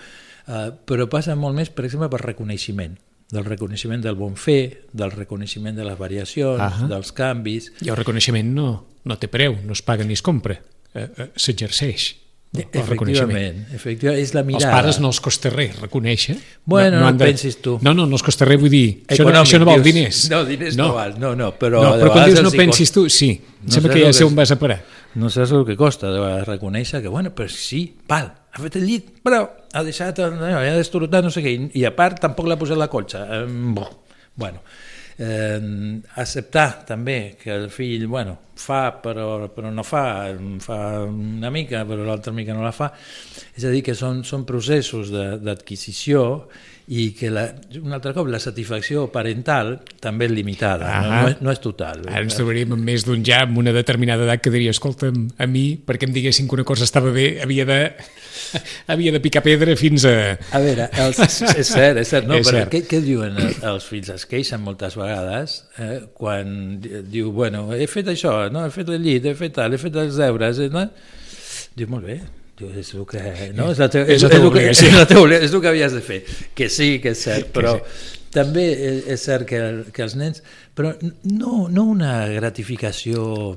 eh, 0.49 0.69
però 0.89 1.05
passa 1.11 1.35
molt 1.37 1.53
més, 1.57 1.69
per 1.69 1.85
exemple, 1.85 2.09
per 2.09 2.25
reconeixement 2.25 2.97
del 3.31 3.45
reconeixement 3.45 4.01
del 4.03 4.15
bon 4.15 4.35
fer, 4.37 4.85
del 4.93 5.11
reconeixement 5.11 5.75
de 5.75 5.85
les 5.85 5.97
variacions, 5.97 6.61
Ahà. 6.61 6.87
dels 6.87 7.11
canvis, 7.11 7.71
I 7.81 7.89
el 7.89 7.97
reconeixement 7.97 8.53
no, 8.53 8.69
no 9.03 9.17
té 9.17 9.27
preu, 9.27 9.57
no 9.65 9.73
es 9.73 9.81
paga 9.81 10.03
ni 10.05 10.13
es 10.13 10.21
compra, 10.21 10.59
eh, 10.93 11.07
eh, 11.17 11.31
s'exerceix. 11.35 12.15
reconeixement. 12.55 13.31
Efectivament, 13.35 13.57
efectivament, 13.75 14.21
és 14.23 14.33
la 14.33 14.39
Els 14.39 14.47
mirada. 14.47 14.71
pares 14.71 14.99
no 15.01 15.09
els 15.11 15.19
costa 15.19 15.49
res 15.49 15.75
reconèixer. 15.81 16.37
Bueno, 16.63 17.01
no 17.01 17.07
han 17.07 17.15
et 17.15 17.25
pensis 17.27 17.57
tu. 17.61 17.79
No, 17.81 17.93
no, 17.93 18.05
no 18.05 18.15
els 18.15 18.23
costa 18.23 18.45
res, 18.45 18.59
vull 18.61 18.69
dir, 18.71 19.03
això 19.09 19.25
no, 19.25 19.41
això 19.41 19.59
no 19.59 19.65
val 19.65 19.83
dius. 19.83 19.93
diners. 19.93 20.29
No, 20.31 20.45
diners 20.45 20.77
no, 20.77 20.93
val, 20.93 21.19
no, 21.19 21.35
no, 21.35 21.51
però, 21.59 21.81
no, 21.83 21.97
de 21.97 22.05
però 22.05 22.13
quan 22.13 22.29
dius 22.29 22.39
no 22.39 22.47
els 22.47 22.55
pensis 22.55 22.91
tu, 22.95 23.09
sí, 23.09 23.41
No 23.65 23.73
sembla 23.73 23.91
que 23.93 24.05
ja 24.05 24.13
sé 24.13 24.23
on 24.23 24.35
vas 24.35 24.51
a 24.51 24.59
parar. 24.59 24.83
No 25.15 25.29
saps 25.31 25.53
el 25.55 25.63
que 25.67 25.77
costa 25.79 26.09
de 26.11 26.23
reconèixer 26.43 26.99
que, 27.03 27.11
bueno, 27.11 27.31
però 27.35 27.47
sí, 27.51 27.85
val, 28.09 28.27
ha 28.51 28.63
fet 28.63 28.75
el 28.81 28.87
llit, 28.87 29.13
però 29.23 29.45
ha 29.71 29.83
deixat, 29.83 30.19
ha 30.19 30.63
destrotat 30.75 31.23
no 31.23 31.31
sé 31.31 31.43
què, 31.45 31.55
i, 31.71 31.85
a 31.87 31.93
part 31.95 32.19
tampoc 32.23 32.49
l'ha 32.49 32.59
posat 32.59 32.79
la 32.79 32.89
colxa. 32.91 33.23
Eh, 33.37 33.45
bueno, 34.35 34.59
eh, 35.17 35.59
acceptar 36.19 36.85
també 36.87 37.37
que 37.39 37.53
el 37.55 37.69
fill, 37.71 38.07
bueno, 38.11 38.35
fa 38.55 38.89
però, 39.03 39.47
però 39.55 39.71
no 39.71 39.83
fa, 39.83 40.05
fa 40.63 40.79
una 41.07 41.51
mica 41.51 41.83
però 41.87 42.03
l'altra 42.07 42.33
mica 42.35 42.55
no 42.55 42.63
la 42.63 42.73
fa, 42.75 42.91
és 43.55 43.63
a 43.63 43.71
dir, 43.71 43.83
que 43.83 43.95
són, 43.95 44.23
són 44.27 44.45
processos 44.47 45.11
d'adquisició 45.11 46.25
i 46.87 47.07
que 47.17 47.31
la, 47.33 47.47
un 47.81 47.95
altre 47.97 48.11
cop 48.13 48.27
la 48.29 48.37
satisfacció 48.37 49.07
parental 49.09 49.79
també 50.03 50.27
és 50.27 50.33
limitada, 50.35 50.85
no, 50.85 51.07
Ahà. 51.09 51.21
no, 51.23 51.29
és, 51.31 51.39
no 51.47 51.53
és 51.55 51.61
total. 51.63 52.03
Ara 52.05 52.21
ens 52.27 52.37
trobaríem 52.37 52.75
amb 52.75 52.85
més 52.85 53.05
d'un 53.07 53.23
ja 53.25 53.39
amb 53.47 53.57
una 53.57 53.73
determinada 53.73 54.27
edat 54.27 54.43
que 54.45 54.53
diria, 54.53 54.69
escolta'm, 54.75 55.23
a 55.41 55.47
mi, 55.49 55.63
perquè 55.81 56.05
em 56.05 56.13
diguessin 56.13 56.45
que 56.47 56.53
una 56.59 56.67
cosa 56.67 56.85
estava 56.85 57.09
bé, 57.15 57.39
havia 57.41 57.65
de, 57.65 57.79
havia 58.93 59.15
de 59.15 59.23
picar 59.23 59.41
pedra 59.47 59.73
fins 59.79 60.05
a... 60.05 60.13
A 60.53 60.61
veure, 60.61 60.85
els, 61.07 61.23
és 61.25 61.73
cert, 61.73 62.03
és 62.03 62.13
cert, 62.13 62.29
no, 62.29 62.37
És 62.41 62.51
però 62.51 62.61
cert. 62.61 62.75
Què, 62.75 62.83
què 62.93 63.01
diuen 63.01 63.33
els, 63.41 63.59
els 63.65 63.89
fills? 63.89 64.13
Es 64.13 64.29
queixen 64.29 64.61
moltes 64.61 64.93
vegades 65.01 65.63
eh, 65.81 66.03
quan 66.13 66.77
di- 66.85 67.01
diu, 67.17 67.33
bueno, 67.33 67.65
he 67.73 67.89
fet 67.89 68.13
això, 68.13 68.43
no? 68.53 68.61
he 68.67 68.73
fet 68.77 68.93
el 68.93 69.01
llit, 69.01 69.25
he 69.25 69.33
fet 69.33 69.57
tal, 69.57 69.73
he 69.73 69.81
fet 69.81 69.97
els 70.05 70.21
deures, 70.21 70.61
eh, 70.61 70.69
no? 70.69 70.85
Diu, 71.75 71.89
molt 71.91 72.05
bé, 72.05 72.21
diu, 72.59 72.69
és 72.79 72.93
el 72.95 73.05
que, 73.09 73.21
no? 73.55 73.69
és, 73.71 73.79
la 73.81 73.89
teva, 73.91 74.05
És 74.11 74.23
la 74.23 74.29
el 74.29 74.35
teva 74.37 74.51
que, 74.53 74.67
és, 74.69 74.83
és 74.83 75.53
el 75.53 75.61
que 75.61 75.71
havies 75.71 75.95
de 75.95 76.01
fer. 76.01 76.21
Que 76.55 76.69
sí, 76.69 76.99
que 77.03 77.11
és 77.15 77.23
cert, 77.27 77.49
però 77.55 77.75
sí. 77.79 78.19
també 78.35 78.67
és, 78.73 79.01
és 79.15 79.25
cert 79.29 79.47
que, 79.49 79.61
que 79.95 80.05
els 80.05 80.15
nens... 80.19 80.43
Però 80.75 80.91
no, 81.31 81.67
no 81.71 81.83
una 81.87 82.27
gratificació 82.27 83.55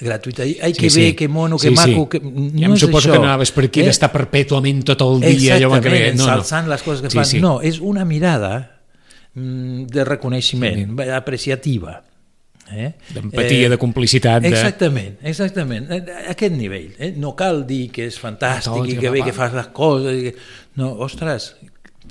gratuïta. 0.00 0.44
Ai, 0.44 0.72
que 0.76 0.88
bé, 0.92 1.14
que 1.16 1.28
mono, 1.28 1.56
que 1.60 1.70
maco... 1.72 2.06
Que, 2.08 2.20
ja 2.20 2.68
no 2.68 2.72
em 2.72 2.76
és 2.76 2.82
suposo 2.84 3.08
això. 3.08 3.14
que 3.14 3.20
no 3.20 3.28
anaves 3.28 3.52
per 3.52 3.64
aquí 3.68 3.80
Eh? 3.84 3.88
d'estar 3.88 4.10
perpètuament 4.12 4.82
tot 4.88 5.00
el 5.04 5.20
dia, 5.24 5.56
allò 5.56 5.70
que. 5.72 5.80
Exactament, 5.80 6.16
No, 6.16 6.24
no. 6.24 6.28
ensalçant 6.28 6.68
les 6.68 6.84
coses 6.84 7.02
que 7.04 7.12
fan. 7.12 7.32
No, 7.40 7.54
és 7.64 7.80
una 7.80 8.04
mirada 8.08 8.52
mm, 9.34 9.86
de 9.92 10.04
reconeixement, 10.08 10.84
sí. 10.96 11.10
apreciativa. 11.16 12.00
Eh? 12.72 12.92
D'empatia, 13.14 13.68
de 13.68 13.76
complicitat, 13.78 14.42
de- 14.42 14.48
Exactament, 14.48 15.16
exactament. 15.22 15.90
Eh, 15.90 16.04
A 16.26 16.30
aquest 16.32 16.52
nivell. 16.54 16.92
Eh? 16.98 17.12
No 17.16 17.34
cal 17.36 17.66
dir 17.66 17.90
que 17.90 18.06
és 18.06 18.18
fantàstic 18.20 18.72
Tot, 18.72 18.88
i 18.88 18.96
que 18.96 19.10
bé 19.10 19.22
que 19.24 19.32
fas 19.32 19.52
les 19.54 19.66
coses. 19.68 20.16
i 20.18 20.22
que- 20.30 20.36
No, 20.76 20.92
ostres, 21.02 21.56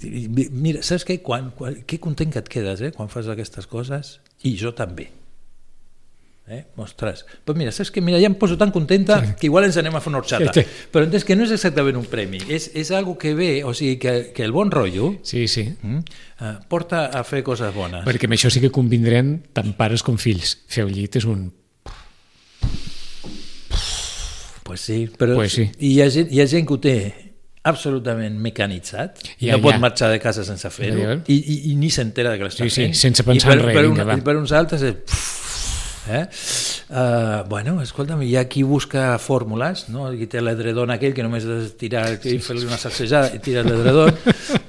mira, 0.04 0.82
saps 0.84 1.06
què? 1.08 1.22
Quan, 1.22 1.52
quan, 1.56 1.82
que 1.86 2.00
content 2.00 2.32
que 2.32 2.40
et 2.40 2.50
quedes 2.50 2.82
eh? 2.82 2.92
quan 2.92 3.10
fas 3.10 3.28
aquestes 3.28 3.68
coses? 3.68 4.20
I 4.44 4.56
jo 4.58 4.74
també. 4.74 5.10
Eh? 6.50 6.64
Ostres, 6.82 7.26
però 7.46 7.54
mira, 7.56 7.70
saps 7.72 7.92
que 7.94 8.02
mira, 8.02 8.18
ja 8.18 8.26
em 8.26 8.34
poso 8.34 8.56
tan 8.58 8.72
contenta 8.74 9.20
que 9.38 9.46
igual 9.46 9.68
ens 9.68 9.76
anem 9.78 9.94
a 9.94 10.00
fer 10.02 10.10
una 10.10 10.18
horxata. 10.24 10.50
Sí, 10.56 10.64
sí. 10.66 10.88
Però 10.90 11.06
entens 11.06 11.22
que 11.28 11.36
no 11.38 11.46
és 11.46 11.52
exactament 11.54 12.00
un 12.00 12.08
premi, 12.10 12.40
és, 12.50 12.72
és 12.74 12.90
algo 12.98 13.14
que 13.22 13.36
ve, 13.38 13.52
o 13.64 13.76
sigui, 13.78 14.00
que, 14.02 14.16
que 14.34 14.44
el 14.48 14.52
bon 14.56 14.72
rotllo 14.74 15.12
Sí, 15.22 15.46
sí. 15.48 15.68
mm, 15.78 16.00
eh, 16.42 16.54
porta 16.68 17.06
a 17.14 17.22
fer 17.24 17.44
coses 17.46 17.70
bones. 17.76 18.02
Perquè 18.10 18.26
amb 18.26 18.34
això 18.40 18.50
sí 18.50 18.64
que 18.66 18.72
convindrem 18.74 19.36
tant 19.54 19.76
pares 19.78 20.02
com 20.02 20.18
fills. 20.18 20.58
Fer 20.68 20.88
el 20.88 20.96
llit 20.98 21.22
és 21.22 21.30
un... 21.30 21.52
Pues 24.64 24.82
sí, 24.82 25.10
però 25.18 25.36
Pues 25.36 25.54
sí. 25.54 25.70
Hi 25.80 25.96
ha, 26.02 26.10
gent, 26.14 26.30
hi 26.32 26.42
ha 26.42 26.48
gent 26.50 26.68
que 26.70 26.76
ho 26.76 26.80
té 26.82 26.96
absolutament 27.70 28.38
mecanitzat 28.42 29.20
i 29.42 29.50
Ja, 29.50 29.58
no 29.58 29.64
pot 29.66 29.74
ja. 29.76 29.82
marxar 29.84 30.10
de 30.14 30.20
casa 30.24 30.46
sense 30.48 30.70
fer-ho 30.72 30.98
Ja, 31.02 31.16
ja. 31.16 31.18
i, 31.28 31.36
i, 31.38 31.56
i 31.72 31.76
ni 31.76 31.90
s'entera 31.92 32.32
de 32.34 32.40
que 32.40 32.46
l'està 32.48 32.64
Sí, 32.64 32.70
sí, 32.72 32.86
fent 32.88 32.96
sense 32.98 33.26
pensar 33.28 33.52
I 33.52 33.52
per, 33.52 33.58
en 33.60 33.66
res, 33.68 34.06
per, 34.08 34.18
i 34.18 34.24
per 34.30 34.36
uns 34.40 34.54
altres 34.56 34.86
és 34.88 34.96
pff, 35.02 35.39
eh? 36.10 36.24
Uh, 36.90 37.48
bueno, 37.50 37.78
escolta'm, 37.84 38.22
hi 38.26 38.36
ha 38.40 38.46
qui 38.50 38.64
busca 38.66 39.14
fórmules, 39.22 39.86
no? 39.94 40.08
Qui 40.18 40.28
té 40.32 40.42
l'edredon 40.42 40.92
aquell 40.94 41.14
que 41.18 41.26
només 41.26 41.46
has 41.46 41.70
de 41.70 41.78
tirar 41.80 42.06
i 42.18 42.38
fer-li 42.44 42.66
una 42.68 42.80
sacsejada 42.82 43.32
i 43.38 43.42
tirar 43.44 43.66
l'edredon, 43.68 44.12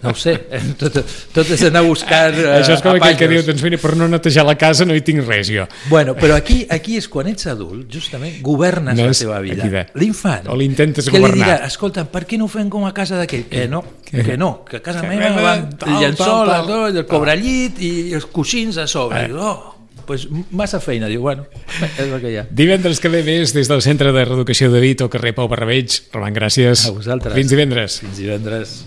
no 0.02 0.12
ho 0.12 0.18
sé, 0.18 0.36
eh? 0.50 0.62
tot, 0.80 1.00
tot 1.34 1.54
és 1.56 1.64
anar 1.68 1.84
a 1.84 1.88
buscar 1.88 2.28
uh, 2.34 2.58
això 2.58 2.76
és 2.76 2.84
com 2.84 2.98
aquell 2.98 3.16
que 3.18 3.30
diu, 3.30 3.42
doncs 3.46 3.64
mira, 3.66 3.80
per 3.80 3.94
no 3.98 4.08
netejar 4.12 4.44
la 4.48 4.56
casa 4.60 4.86
no 4.88 4.96
hi 4.96 5.04
tinc 5.06 5.24
res 5.26 5.50
jo. 5.50 5.66
Bueno, 5.88 6.14
però 6.18 6.36
aquí, 6.38 6.62
aquí 6.70 6.98
és 7.00 7.08
quan 7.10 7.30
ets 7.32 7.48
adult, 7.50 7.88
justament, 7.92 8.40
governes 8.44 8.98
No 9.00 9.08
la 9.08 9.16
teva 9.16 9.40
vida. 9.40 9.86
L'infant. 9.98 10.48
o 10.50 10.56
l'intentes 10.58 11.08
que 11.08 11.16
governar. 11.16 11.36
li 11.36 11.44
dirà, 11.44 11.58
escolta, 11.66 12.04
per 12.10 12.26
què 12.28 12.38
no 12.40 12.46
ho 12.46 12.52
fem 12.52 12.70
com 12.72 12.86
a 12.88 12.92
casa 12.96 13.18
d'aquell? 13.20 13.46
Que 13.50 13.66
no, 13.70 13.82
que 14.10 14.36
no, 14.36 14.52
que 14.68 14.80
a 14.80 14.84
casa 14.84 15.04
Que 15.04 15.16
meva 15.16 15.42
van 15.42 15.68
tal, 15.78 15.94
el 15.94 16.04
llençol, 16.04 16.54
el 16.90 17.04
cobrellit 17.08 17.80
i 17.80 17.92
els 18.16 18.26
coixins 18.30 18.80
a 18.80 18.86
sobre. 18.90 19.26
Eh. 19.26 19.32
Oh, 19.34 19.79
pues, 20.10 20.26
massa 20.50 20.80
feina, 20.82 21.06
diu, 21.06 21.22
bueno, 21.22 21.44
és 21.86 22.00
el 22.02 22.16
que 22.18 22.32
hi 22.32 22.38
ha. 22.40 22.46
Divendres 22.50 22.98
que 22.98 23.12
ve 23.12 23.20
més 23.22 23.54
des 23.54 23.70
del 23.70 23.78
Centre 23.84 24.10
de 24.10 24.24
Reeducació 24.26 24.66
de 24.72 24.82
Dit 24.82 25.04
o 25.06 25.10
carrer 25.12 25.36
Pau 25.36 25.46
Barrabeig. 25.46 26.00
Roman, 26.10 26.34
gràcies. 26.34 26.88
A 26.88 26.96
vosaltres. 26.96 27.36
Fins 27.38 27.54
divendres. 27.54 28.00
Fins 28.02 28.18
divendres. 28.18 28.80